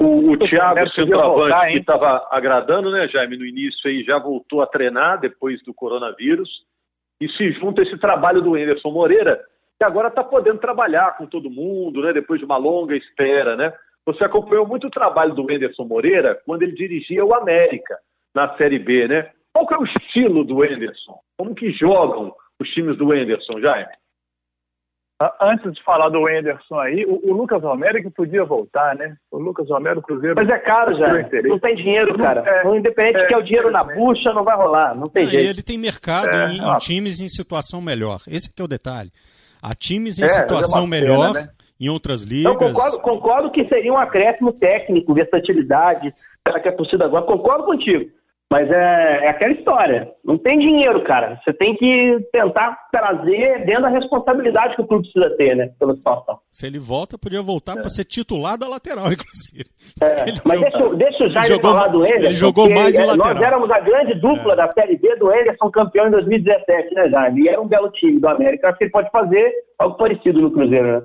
O, 0.00 0.32
o 0.32 0.38
Thiago, 0.38 0.88
centroavante, 0.90 1.72
que 1.72 1.78
estava 1.78 2.26
agradando, 2.30 2.90
né, 2.90 3.06
Jaime, 3.08 3.36
no 3.36 3.46
início 3.46 3.88
aí, 3.88 4.02
já 4.02 4.18
voltou 4.18 4.60
a 4.60 4.66
treinar 4.66 5.20
depois 5.20 5.62
do 5.62 5.72
coronavírus. 5.72 6.50
E 7.20 7.28
se 7.28 7.52
junta 7.52 7.82
esse 7.82 7.96
trabalho 7.98 8.42
do 8.42 8.56
Anderson 8.56 8.90
Moreira, 8.90 9.40
que 9.78 9.84
agora 9.84 10.08
está 10.08 10.24
podendo 10.24 10.58
trabalhar 10.58 11.16
com 11.16 11.26
todo 11.26 11.50
mundo, 11.50 12.02
né, 12.02 12.12
depois 12.12 12.40
de 12.40 12.44
uma 12.44 12.56
longa 12.56 12.96
espera, 12.96 13.56
né? 13.56 13.72
Você 14.04 14.24
acompanhou 14.24 14.66
muito 14.66 14.88
o 14.88 14.90
trabalho 14.90 15.34
do 15.34 15.42
Anderson 15.48 15.84
Moreira 15.84 16.40
quando 16.44 16.62
ele 16.62 16.72
dirigia 16.72 17.24
o 17.24 17.32
América 17.32 17.96
na 18.34 18.56
Série 18.56 18.80
B, 18.80 19.06
né? 19.06 19.30
Qual 19.54 19.66
que 19.66 19.74
é 19.74 19.78
o 19.78 19.84
estilo 19.84 20.44
do 20.44 20.62
Anderson? 20.62 21.20
Como 21.38 21.54
que 21.54 21.70
jogam 21.72 22.34
os 22.60 22.68
times 22.70 22.96
do 22.96 23.12
Anderson, 23.12 23.60
Jaime? 23.60 23.92
Antes 25.40 25.72
de 25.72 25.82
falar 25.84 26.08
do 26.08 26.28
Enderson 26.28 26.78
aí, 26.80 27.04
o, 27.06 27.30
o, 27.30 27.32
Lucas 27.32 27.62
Romero 27.62 28.02
que 28.02 28.10
podia 28.10 28.44
voltar, 28.44 28.96
né? 28.96 29.16
O 29.30 29.38
Lucas 29.38 29.68
Romero, 29.68 30.00
o 30.00 30.02
Cruzeiro. 30.02 30.34
Mas 30.34 30.48
é 30.48 30.58
caro 30.58 30.96
já. 30.98 31.12
Não 31.44 31.58
tem 31.58 31.76
dinheiro, 31.76 32.16
cara. 32.16 32.42
É, 32.44 32.76
Independente 32.76 33.20
é, 33.20 33.26
que 33.26 33.34
é 33.34 33.36
o 33.36 33.42
dinheiro 33.42 33.70
na 33.70 33.82
bucha, 33.82 34.32
não 34.32 34.42
vai 34.42 34.56
rolar. 34.56 34.96
Não 34.96 35.06
tem 35.06 35.26
jeito. 35.26 35.50
Ele 35.50 35.62
tem 35.62 35.78
mercado 35.78 36.28
é, 36.28 36.48
em, 36.48 36.58
em, 36.58 36.78
times 36.78 37.20
em 37.20 37.28
situação 37.28 37.80
melhor. 37.80 38.20
Esse 38.26 38.50
é 38.58 38.62
o 38.62 38.66
detalhe. 38.68 39.12
Há 39.62 39.74
times 39.74 40.18
em 40.18 40.24
é, 40.24 40.28
situação 40.28 40.86
melhor 40.86 41.34
pena, 41.34 41.46
né? 41.46 41.52
em 41.80 41.88
outras 41.88 42.24
ligas. 42.24 42.52
Então, 42.52 42.72
concordo, 42.72 43.00
concordo 43.00 43.50
que 43.52 43.68
seria 43.68 43.92
um 43.92 43.98
acréscimo 43.98 44.52
técnico, 44.52 45.14
versatilidade, 45.14 46.12
para 46.42 46.58
que 46.58 46.68
a 46.68 46.76
torcida 46.76 47.04
agora. 47.04 47.24
Concordo 47.24 47.64
contigo. 47.64 48.10
Mas 48.52 48.70
é, 48.70 49.24
é, 49.24 49.28
aquela 49.30 49.54
história. 49.54 50.12
Não 50.22 50.36
tem 50.36 50.58
dinheiro, 50.58 51.02
cara. 51.04 51.40
Você 51.42 51.54
tem 51.54 51.74
que 51.74 52.18
tentar 52.30 52.76
trazer 52.92 53.64
dentro 53.64 53.80
da 53.80 53.88
responsabilidade 53.88 54.76
que 54.76 54.82
o 54.82 54.86
clube 54.86 55.10
precisa 55.10 55.34
ter, 55.38 55.56
né? 55.56 55.70
Pela 55.78 55.94
situação. 55.94 56.38
Se 56.50 56.66
ele 56.66 56.78
volta, 56.78 57.16
podia 57.16 57.40
voltar 57.40 57.78
é. 57.78 57.80
para 57.80 57.88
ser 57.88 58.04
titular 58.04 58.58
da 58.58 58.68
lateral, 58.68 59.06
inclusive. 59.10 59.64
É. 60.02 60.34
Mas 60.44 60.60
jogou, 60.60 60.94
deixa, 60.94 61.18
deixa 61.18 61.24
o 61.24 61.32
Jair 61.32 61.62
falar 61.62 61.88
do 61.88 62.04
Ederson. 62.04 62.26
Ele 62.26 62.34
jogou 62.34 62.68
mais 62.68 62.94
em 62.94 63.06
lateral. 63.06 63.34
Nós 63.34 63.42
éramos 63.42 63.70
a 63.70 63.80
grande 63.80 64.20
dupla 64.20 64.52
é. 64.52 64.56
da 64.56 64.70
Série 64.70 64.98
B 64.98 65.16
do 65.16 65.32
Ederson, 65.32 65.70
campeão 65.70 66.08
em 66.08 66.10
2017, 66.10 66.94
né, 66.94 67.08
Jair? 67.08 67.34
E 67.38 67.48
era 67.48 67.58
um 67.58 67.66
belo 67.66 67.90
time 67.92 68.20
do 68.20 68.28
América. 68.28 68.68
Acho 68.68 68.76
que 68.76 68.84
ele 68.84 68.90
pode 68.90 69.10
fazer 69.10 69.50
algo 69.78 69.96
parecido 69.96 70.42
no 70.42 70.50
Cruzeiro, 70.50 71.00
né? 71.00 71.02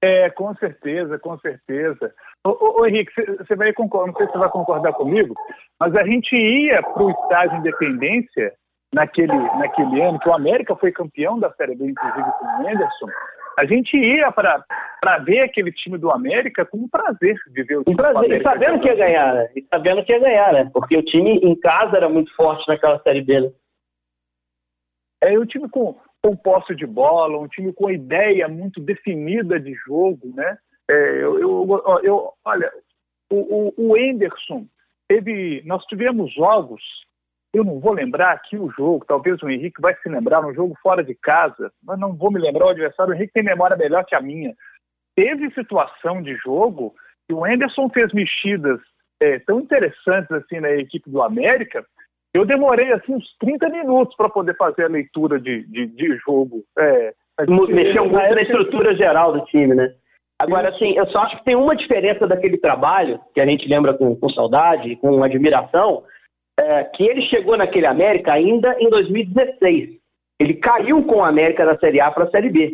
É, 0.00 0.30
com 0.30 0.54
certeza, 0.54 1.18
com 1.18 1.38
certeza. 1.38 2.14
Ô, 2.44 2.50
ô, 2.50 2.80
ô 2.80 2.86
Henrique, 2.86 3.12
você 3.36 3.56
vai 3.56 3.72
concordar, 3.72 4.12
não 4.12 4.16
sei 4.16 4.26
se 4.26 4.32
você 4.32 4.38
vai 4.38 4.50
concordar 4.50 4.92
comigo, 4.92 5.34
mas 5.78 5.94
a 5.96 6.04
gente 6.04 6.36
ia 6.36 6.82
para 6.82 7.02
o 7.02 7.10
estágio 7.10 7.58
Independência 7.58 8.52
naquele, 8.94 9.36
naquele 9.58 10.00
ano, 10.00 10.20
que 10.20 10.28
o 10.28 10.34
América 10.34 10.76
foi 10.76 10.92
campeão 10.92 11.38
da 11.38 11.52
Série 11.54 11.74
B, 11.74 11.86
inclusive 11.86 12.30
com 12.38 12.44
o 12.44 12.68
Anderson, 12.68 13.08
a 13.58 13.64
gente 13.64 13.96
ia 13.96 14.30
para 14.30 15.18
ver 15.24 15.40
aquele 15.40 15.72
time 15.72 15.98
do 15.98 16.12
América 16.12 16.64
com 16.64 16.88
prazer 16.88 17.36
de 17.48 17.62
ver 17.64 17.78
o 17.78 17.82
time 17.84 17.96
prazer, 17.96 18.40
E 18.40 18.42
sabendo 18.42 18.80
que 18.80 18.86
ia 18.86 18.94
ganhar, 18.94 19.34
né? 19.34 19.48
E 19.56 19.66
sabendo 19.68 20.04
que 20.04 20.12
ia 20.12 20.20
ganhar, 20.20 20.52
né? 20.52 20.70
Porque 20.72 20.96
o 20.96 21.02
time 21.02 21.40
em 21.42 21.58
casa 21.58 21.96
era 21.96 22.08
muito 22.08 22.32
forte 22.36 22.66
naquela 22.68 23.00
Série 23.00 23.22
B. 23.22 23.40
Né? 23.40 23.50
É, 25.22 25.36
o 25.36 25.44
time 25.44 25.68
com, 25.68 25.98
com 26.22 26.36
posse 26.36 26.74
de 26.74 26.86
bola, 26.86 27.38
um 27.38 27.48
time 27.48 27.72
com 27.72 27.90
ideia 27.90 28.48
muito 28.48 28.80
definida 28.80 29.58
de 29.60 29.74
jogo, 29.86 30.32
né? 30.34 30.58
É, 30.90 30.94
eu, 31.22 31.38
eu, 31.38 32.00
eu, 32.02 32.32
olha, 32.44 32.72
o, 33.30 33.36
o, 33.36 33.74
o 33.76 33.96
Anderson 33.96 34.66
teve, 35.06 35.62
nós 35.64 35.84
tivemos 35.84 36.32
jogos, 36.32 36.82
eu 37.52 37.62
não 37.62 37.78
vou 37.78 37.92
lembrar 37.92 38.32
aqui 38.32 38.56
o 38.56 38.70
jogo, 38.70 39.04
talvez 39.06 39.42
o 39.42 39.48
Henrique 39.48 39.80
vai 39.80 39.94
se 39.96 40.08
lembrar, 40.08 40.44
um 40.44 40.54
jogo 40.54 40.76
fora 40.82 41.04
de 41.04 41.14
casa, 41.14 41.70
mas 41.82 41.98
não 41.98 42.14
vou 42.14 42.30
me 42.30 42.40
lembrar 42.40 42.66
o 42.66 42.70
adversário, 42.70 43.12
o 43.12 43.16
Henrique 43.16 43.32
tem 43.32 43.42
memória 43.42 43.76
melhor 43.76 44.04
que 44.04 44.14
a 44.14 44.20
minha. 44.20 44.54
Teve 45.14 45.50
situação 45.52 46.22
de 46.22 46.34
jogo 46.36 46.94
que 47.26 47.34
o 47.34 47.44
Anderson 47.44 47.88
fez 47.90 48.12
mexidas 48.12 48.80
é, 49.20 49.38
tão 49.40 49.60
interessantes 49.60 50.30
assim 50.32 50.60
na 50.60 50.70
equipe 50.70 51.10
do 51.10 51.22
América 51.22 51.84
eu 52.34 52.44
demorei 52.44 52.92
assim 52.92 53.14
uns 53.14 53.24
30 53.40 53.68
minutos 53.70 54.14
para 54.16 54.28
poder 54.28 54.56
fazer 54.56 54.84
a 54.84 54.88
leitura 54.88 55.40
de, 55.40 55.64
de, 55.64 55.86
de 55.86 56.16
jogo. 56.18 56.62
É, 56.78 57.14
Mexeu 57.68 58.04
muito 58.04 58.34
na 58.34 58.42
estrutura 58.42 58.96
geral 58.96 59.32
do 59.32 59.44
time, 59.46 59.74
né? 59.74 59.94
Agora, 60.40 60.68
assim, 60.68 60.96
eu 60.96 61.06
só 61.08 61.20
acho 61.20 61.38
que 61.38 61.44
tem 61.44 61.56
uma 61.56 61.74
diferença 61.74 62.26
daquele 62.26 62.58
trabalho, 62.58 63.20
que 63.34 63.40
a 63.40 63.46
gente 63.46 63.68
lembra 63.68 63.94
com, 63.94 64.14
com 64.14 64.28
saudade, 64.30 64.96
com 64.96 65.22
admiração, 65.22 66.04
é, 66.58 66.84
que 66.84 67.04
ele 67.04 67.22
chegou 67.22 67.56
naquele 67.56 67.86
América 67.86 68.32
ainda 68.32 68.76
em 68.78 68.88
2016. 68.88 69.98
Ele 70.40 70.54
caiu 70.54 71.02
com 71.04 71.16
o 71.16 71.24
América 71.24 71.64
da 71.64 71.76
Série 71.78 72.00
A 72.00 72.10
para 72.10 72.24
a 72.24 72.30
Série 72.30 72.50
B. 72.50 72.72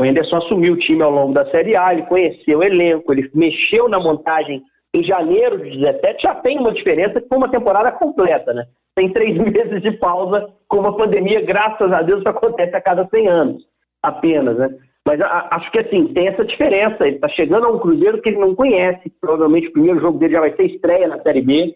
O 0.00 0.04
Anderson 0.04 0.36
assumiu 0.36 0.74
o 0.74 0.78
time 0.78 1.02
ao 1.02 1.10
longo 1.10 1.32
da 1.32 1.48
Série 1.50 1.76
A, 1.76 1.92
ele 1.92 2.02
conheceu 2.02 2.58
o 2.58 2.64
elenco, 2.64 3.12
ele 3.12 3.30
mexeu 3.32 3.88
na 3.88 4.00
montagem 4.00 4.62
em 4.94 5.02
janeiro 5.02 5.58
de 5.58 5.78
17 5.78 6.22
já 6.22 6.34
tem 6.36 6.58
uma 6.58 6.72
diferença 6.72 7.20
com 7.20 7.36
uma 7.36 7.50
temporada 7.50 7.90
completa, 7.92 8.54
né? 8.54 8.64
Tem 8.94 9.12
três 9.12 9.36
meses 9.36 9.82
de 9.82 9.90
pausa 9.92 10.48
com 10.68 10.78
uma 10.78 10.96
pandemia, 10.96 11.40
graças 11.40 11.92
a 11.92 12.00
Deus, 12.00 12.24
acontece 12.24 12.74
a 12.76 12.80
cada 12.80 13.06
100 13.08 13.28
anos 13.28 13.62
apenas, 14.02 14.56
né? 14.56 14.70
Mas 15.06 15.20
a, 15.20 15.48
acho 15.50 15.70
que 15.70 15.80
assim, 15.80 16.06
tem 16.14 16.28
essa 16.28 16.44
diferença. 16.44 17.06
Ele 17.06 17.16
está 17.16 17.28
chegando 17.28 17.66
a 17.66 17.70
um 17.70 17.78
Cruzeiro 17.78 18.22
que 18.22 18.28
ele 18.28 18.38
não 18.38 18.54
conhece. 18.54 19.12
Provavelmente 19.20 19.68
o 19.68 19.72
primeiro 19.72 20.00
jogo 20.00 20.18
dele 20.18 20.34
já 20.34 20.40
vai 20.40 20.54
ser 20.54 20.64
estreia 20.64 21.08
na 21.08 21.20
Série 21.20 21.42
B. 21.42 21.74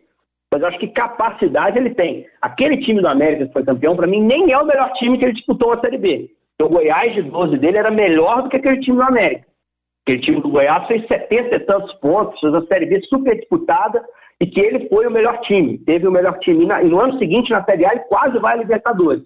Mas 0.51 0.63
acho 0.63 0.79
que 0.79 0.89
capacidade 0.89 1.77
ele 1.77 1.91
tem. 1.91 2.27
Aquele 2.41 2.79
time 2.79 3.03
do 3.03 3.09
América 3.09 3.47
que 3.47 3.53
foi 3.53 3.65
campeão, 3.65 3.95
para 3.95 4.07
mim, 4.07 4.23
nem 4.23 4.51
é 4.51 4.57
o 4.57 4.65
melhor 4.65 4.91
time 4.95 5.19
que 5.19 5.25
ele 5.25 5.35
disputou 5.35 5.73
a 5.73 5.81
Série 5.81 5.99
B. 5.99 6.31
O 6.63 6.69
Goiás 6.69 7.15
de 7.15 7.23
12 7.23 7.59
dele 7.59 7.77
era 7.77 7.91
melhor 7.91 8.43
do 8.43 8.49
que 8.49 8.57
aquele 8.57 8.81
time 8.81 8.97
do 8.97 9.03
América. 9.03 9.47
Aquele 10.09 10.23
time 10.23 10.41
do 10.41 10.49
Goiás 10.49 10.87
fez 10.87 11.07
70 11.07 11.55
e 11.55 11.61
tantos 11.61 11.93
pontos, 11.97 12.41
fez 12.41 12.55
a 12.55 12.63
Série 12.63 12.87
B 12.87 12.99
super 13.11 13.37
disputada 13.37 14.03
e 14.41 14.47
que 14.47 14.59
ele 14.59 14.89
foi 14.89 15.07
o 15.07 15.11
melhor 15.11 15.39
time. 15.41 15.77
Teve 15.85 16.09
o 16.09 16.11
melhor 16.11 16.39
time. 16.39 16.65
E, 16.65 16.85
no 16.89 16.99
ano 16.99 17.19
seguinte, 17.19 17.51
na 17.51 17.63
Série 17.63 17.85
A, 17.85 17.93
ele 17.93 18.01
quase 18.09 18.39
vai 18.39 18.55
à 18.55 18.57
Libertadores. 18.57 19.23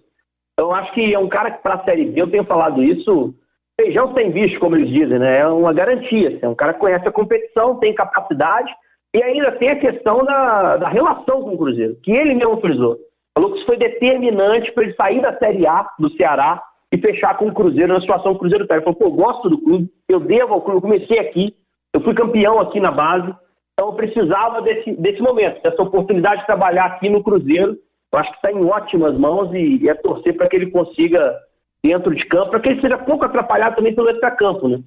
Então, 0.52 0.74
acho 0.74 0.92
que 0.92 1.14
é 1.14 1.18
um 1.20 1.28
cara 1.28 1.52
que, 1.52 1.62
para 1.62 1.74
a 1.74 1.84
Série 1.84 2.06
B, 2.06 2.20
eu 2.20 2.28
tenho 2.28 2.42
falado 2.42 2.82
isso, 2.82 3.32
feijão 3.80 4.12
sem 4.12 4.32
bicho, 4.32 4.58
como 4.58 4.74
eles 4.74 4.90
dizem, 4.90 5.20
né? 5.20 5.38
É 5.38 5.46
uma 5.46 5.72
garantia. 5.72 6.30
Assim, 6.30 6.40
é 6.42 6.48
um 6.48 6.54
cara 6.56 6.74
que 6.74 6.80
conhece 6.80 7.06
a 7.06 7.12
competição, 7.12 7.78
tem 7.78 7.94
capacidade 7.94 8.72
e 9.14 9.22
ainda 9.22 9.52
tem 9.52 9.70
a 9.70 9.78
questão 9.78 10.24
da, 10.24 10.78
da 10.78 10.88
relação 10.88 11.42
com 11.42 11.54
o 11.54 11.58
Cruzeiro, 11.58 11.96
que 12.02 12.10
ele 12.10 12.34
mesmo 12.34 12.60
frisou. 12.60 12.96
Falou 13.38 13.52
que 13.52 13.58
isso 13.58 13.66
foi 13.66 13.76
determinante 13.76 14.72
para 14.72 14.82
ele 14.82 14.94
sair 14.94 15.22
da 15.22 15.38
Série 15.38 15.64
A 15.64 15.88
do 15.96 16.10
Ceará 16.16 16.60
e 16.92 16.98
fechar 16.98 17.38
com 17.38 17.46
o 17.46 17.54
Cruzeiro 17.54 17.94
na 17.94 18.00
situação 18.00 18.32
que 18.32 18.36
o 18.36 18.40
Cruzeiro 18.40 18.64
está. 18.64 18.74
Ele 18.74 18.84
falou, 18.84 18.98
pô, 18.98 19.06
eu 19.06 19.12
gosto 19.12 19.48
do 19.48 19.58
clube, 19.58 19.90
eu 20.06 20.20
devo 20.20 20.52
ao 20.52 20.60
clube, 20.60 20.76
eu 20.76 20.82
comecei 20.82 21.18
aqui, 21.18 21.56
eu 21.92 22.02
fui 22.02 22.14
campeão 22.14 22.60
aqui 22.60 22.78
na 22.78 22.90
base, 22.90 23.34
então 23.72 23.88
eu 23.88 23.94
precisava 23.94 24.60
desse, 24.60 24.92
desse 24.92 25.22
momento, 25.22 25.62
dessa 25.62 25.82
oportunidade 25.82 26.42
de 26.42 26.46
trabalhar 26.46 26.84
aqui 26.84 27.08
no 27.08 27.22
Cruzeiro. 27.22 27.78
Eu 28.12 28.18
acho 28.18 28.30
que 28.30 28.36
está 28.36 28.52
em 28.52 28.62
ótimas 28.62 29.18
mãos 29.18 29.52
e, 29.54 29.78
e 29.82 29.88
é 29.88 29.94
torcer 29.94 30.36
para 30.36 30.46
que 30.46 30.56
ele 30.56 30.70
consiga, 30.70 31.34
dentro 31.82 32.14
de 32.14 32.26
campo, 32.26 32.50
para 32.50 32.60
que 32.60 32.68
ele 32.68 32.80
seja 32.82 32.98
pouco 32.98 33.24
atrapalhado 33.24 33.76
também 33.76 33.94
pelo 33.94 34.10
extra-campo, 34.10 34.68
né? 34.68 34.78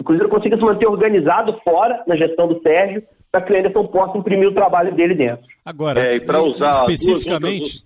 O 0.00 0.04
Cruzeiro 0.04 0.30
consiga 0.30 0.56
se 0.56 0.62
manter 0.62 0.86
organizado 0.86 1.60
fora 1.62 2.02
na 2.06 2.16
gestão 2.16 2.48
do 2.48 2.58
Sérgio, 2.62 3.02
para 3.30 3.42
que 3.42 3.52
o 3.52 3.58
Anderson 3.58 3.86
possa 3.88 4.16
imprimir 4.16 4.48
o 4.48 4.54
trabalho 4.54 4.94
dele 4.94 5.14
dentro. 5.14 5.44
Agora, 5.62 6.00
é, 6.00 6.18
para 6.20 6.40
usar 6.40 6.70
especificamente. 6.70 7.84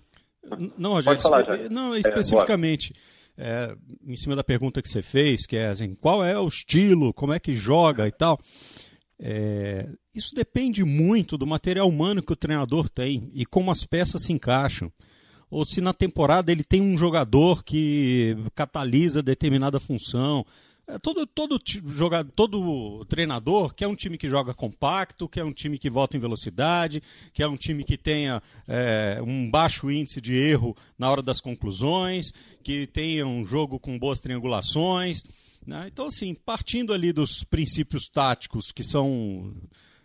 Não, 0.79 0.93
Rogério, 0.93 1.21
falar, 1.21 1.45
não, 1.71 1.97
especificamente. 1.97 2.93
É, 2.93 3.14
em 4.07 4.17
cima 4.17 4.37
da 4.37 4.45
pergunta 4.45 4.81
que 4.81 4.89
você 4.89 5.03
fez, 5.03 5.47
que 5.47 5.57
é 5.57 5.69
assim, 5.69 5.95
qual 5.95 6.25
é 6.25 6.39
o 6.39 6.47
estilo, 6.47 7.13
como 7.13 7.33
é 7.33 7.39
que 7.39 7.55
joga 7.55 8.07
e 8.07 8.13
tal. 8.13 8.39
É, 9.19 9.89
isso 10.15 10.35
depende 10.35 10.85
muito 10.85 11.37
do 11.37 11.47
material 11.47 11.89
humano 11.89 12.23
que 12.23 12.33
o 12.33 12.37
treinador 12.37 12.89
tem 12.89 13.31
e 13.35 13.45
como 13.45 13.71
as 13.71 13.85
peças 13.85 14.23
se 14.25 14.33
encaixam. 14.33 14.93
Ou 15.51 15.65
se 15.65 15.81
na 15.81 15.93
temporada 15.93 16.51
ele 16.51 16.65
tem 16.65 16.81
um 16.81 16.97
jogador 16.97 17.63
que 17.63 18.37
catalisa 18.55 19.23
determinada 19.23 19.79
função. 19.79 20.45
É, 20.87 20.99
todo, 20.99 21.27
todo, 21.27 21.59
jogador, 21.87 22.31
todo 22.33 23.05
treinador 23.07 23.73
quer 23.73 23.87
um 23.87 23.95
time 23.95 24.19
que 24.19 24.29
joga 24.29 24.53
compacto, 24.53 25.27
quer 25.27 25.43
um 25.43 25.53
time 25.53 25.79
que 25.79 25.89
volta 25.89 26.17
em 26.17 26.21
velocidade, 26.21 27.03
quer 27.33 27.47
um 27.47 27.57
time 27.57 27.83
que 27.83 27.97
tenha 27.97 28.43
é, 28.69 29.19
um 29.23 29.51
baixo 29.51 29.91
índice 29.91 30.21
de 30.21 30.35
erro 30.35 30.77
na 30.99 31.11
hora 31.11 31.23
das 31.23 31.41
conclusões, 31.41 32.33
que 32.63 32.87
tenha 32.87 33.27
um 33.27 33.47
jogo 33.47 33.79
com 33.79 33.99
boas 33.99 34.21
triangulações. 34.21 35.25
Né? 35.67 35.87
Então, 35.91 36.09
assim, 36.09 36.35
partindo 36.35 36.93
ali 36.93 37.15
dos 37.15 37.45
princípios 37.45 38.07
táticos, 38.07 38.71
que 38.71 38.83
são, 38.83 39.55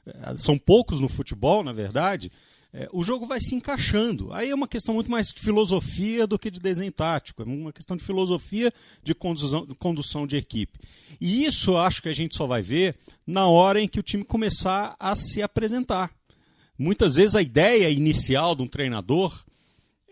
é, 0.06 0.38
são 0.38 0.58
poucos 0.58 1.02
no 1.02 1.10
futebol, 1.10 1.62
na 1.62 1.74
verdade, 1.74 2.32
é, 2.72 2.88
o 2.94 3.04
jogo 3.04 3.26
vai 3.26 3.42
se 3.42 3.56
encaixando. 3.56 4.32
Aí 4.32 4.50
é 4.50 4.56
uma 4.56 4.68
questão 4.68 4.94
muito 4.94 5.10
mais 5.10 5.30
de 5.30 5.42
filosofia 5.42 6.28
do 6.28 6.38
que 6.38 6.52
de 6.52 6.60
desenho 6.60 6.92
tático. 6.92 7.42
É 7.42 7.46
uma 7.46 7.74
questão 7.74 7.98
de 7.98 8.04
filosofia 8.04 8.72
de 9.04 9.16
condução, 9.16 9.66
condução 9.80 10.28
de 10.28 10.38
equipe. 10.38 10.78
E 11.20 11.46
isso 11.46 11.76
acho 11.78 12.02
que 12.02 12.10
a 12.10 12.14
gente 12.14 12.36
só 12.36 12.46
vai 12.46 12.62
ver 12.62 12.96
na 13.26 13.48
hora 13.48 13.82
em 13.82 13.88
que 13.88 14.00
o 14.00 14.04
time 14.04 14.24
começar 14.24 14.96
a 15.00 15.16
se 15.16 15.42
apresentar. 15.42 16.12
Muitas 16.78 17.16
vezes 17.16 17.36
a 17.36 17.42
ideia 17.42 17.90
inicial 17.90 18.56
de 18.56 18.62
um 18.62 18.68
treinador 18.68 19.34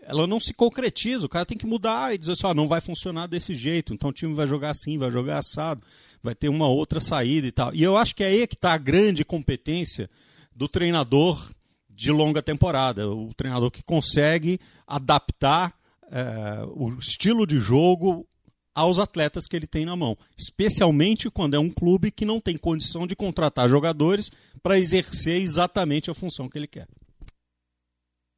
ela 0.02 0.26
não 0.26 0.40
se 0.40 0.54
concretiza. 0.54 1.26
O 1.26 1.28
cara 1.28 1.46
tem 1.46 1.56
que 1.56 1.66
mudar 1.66 2.14
e 2.14 2.18
dizer 2.18 2.32
assim: 2.32 2.46
ah, 2.46 2.54
não 2.54 2.66
vai 2.66 2.80
funcionar 2.80 3.26
desse 3.26 3.54
jeito. 3.54 3.92
Então 3.92 4.10
o 4.10 4.12
time 4.12 4.34
vai 4.34 4.46
jogar 4.46 4.70
assim, 4.70 4.98
vai 4.98 5.10
jogar 5.10 5.38
assado, 5.38 5.82
vai 6.22 6.34
ter 6.34 6.48
uma 6.48 6.66
outra 6.66 6.98
saída 6.98 7.46
e 7.46 7.52
tal. 7.52 7.74
E 7.74 7.82
eu 7.82 7.96
acho 7.96 8.16
que 8.16 8.24
é 8.24 8.26
aí 8.26 8.46
que 8.46 8.54
está 8.54 8.72
a 8.72 8.78
grande 8.78 9.24
competência 9.24 10.08
do 10.56 10.66
treinador 10.66 11.52
de 11.98 12.12
longa 12.12 12.40
temporada. 12.40 13.10
O 13.10 13.34
treinador 13.34 13.72
que 13.72 13.82
consegue 13.82 14.60
adaptar 14.86 15.74
é, 16.12 16.64
o 16.68 16.90
estilo 16.90 17.44
de 17.44 17.58
jogo 17.58 18.24
aos 18.72 19.00
atletas 19.00 19.48
que 19.48 19.56
ele 19.56 19.66
tem 19.66 19.84
na 19.84 19.96
mão, 19.96 20.16
especialmente 20.36 21.28
quando 21.28 21.54
é 21.54 21.58
um 21.58 21.68
clube 21.68 22.12
que 22.12 22.24
não 22.24 22.40
tem 22.40 22.56
condição 22.56 23.04
de 23.04 23.16
contratar 23.16 23.68
jogadores 23.68 24.30
para 24.62 24.78
exercer 24.78 25.42
exatamente 25.42 26.08
a 26.08 26.14
função 26.14 26.48
que 26.48 26.56
ele 26.56 26.68
quer. 26.68 26.86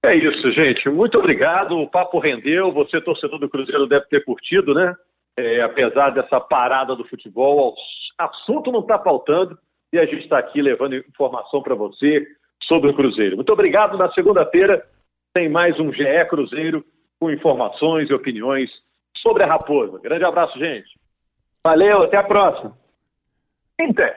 É 0.03 0.17
isso, 0.17 0.51
gente. 0.53 0.89
Muito 0.89 1.19
obrigado. 1.19 1.77
O 1.77 1.87
papo 1.87 2.19
rendeu. 2.19 2.73
Você, 2.73 2.99
torcedor 3.03 3.39
do 3.39 3.51
Cruzeiro, 3.51 3.87
deve 3.87 4.07
ter 4.07 4.25
curtido, 4.25 4.73
né? 4.73 4.97
É, 5.37 5.61
apesar 5.61 6.09
dessa 6.11 6.41
parada 6.41 6.97
do 6.97 7.07
futebol, 7.07 7.75
o 7.75 8.23
assunto 8.25 8.73
não 8.73 8.81
está 8.81 8.99
faltando 8.99 9.59
e 9.93 9.99
a 9.99 10.07
gente 10.07 10.23
está 10.23 10.39
aqui 10.39 10.63
levando 10.63 10.97
informação 10.97 11.63
para 11.63 11.75
você, 11.75 12.27
sobre 12.71 12.89
o 12.89 12.95
Cruzeiro. 12.95 13.35
Muito 13.35 13.53
obrigado. 13.53 13.99
Na 13.99 14.13
segunda-feira 14.13 14.87
tem 15.35 15.49
mais 15.49 15.79
um 15.81 15.93
GE 15.93 16.25
Cruzeiro 16.29 16.85
com 17.19 17.29
informações 17.29 18.09
e 18.09 18.15
opiniões 18.15 18.71
sobre 19.17 19.43
a 19.43 19.47
Raposa. 19.49 19.99
Grande 19.99 20.25
abraço, 20.25 20.57
gente. 20.57 20.89
Valeu, 21.65 22.05
até 22.05 22.17
a 22.17 22.23
próxima. 22.23 22.73
Inter. 23.81 24.17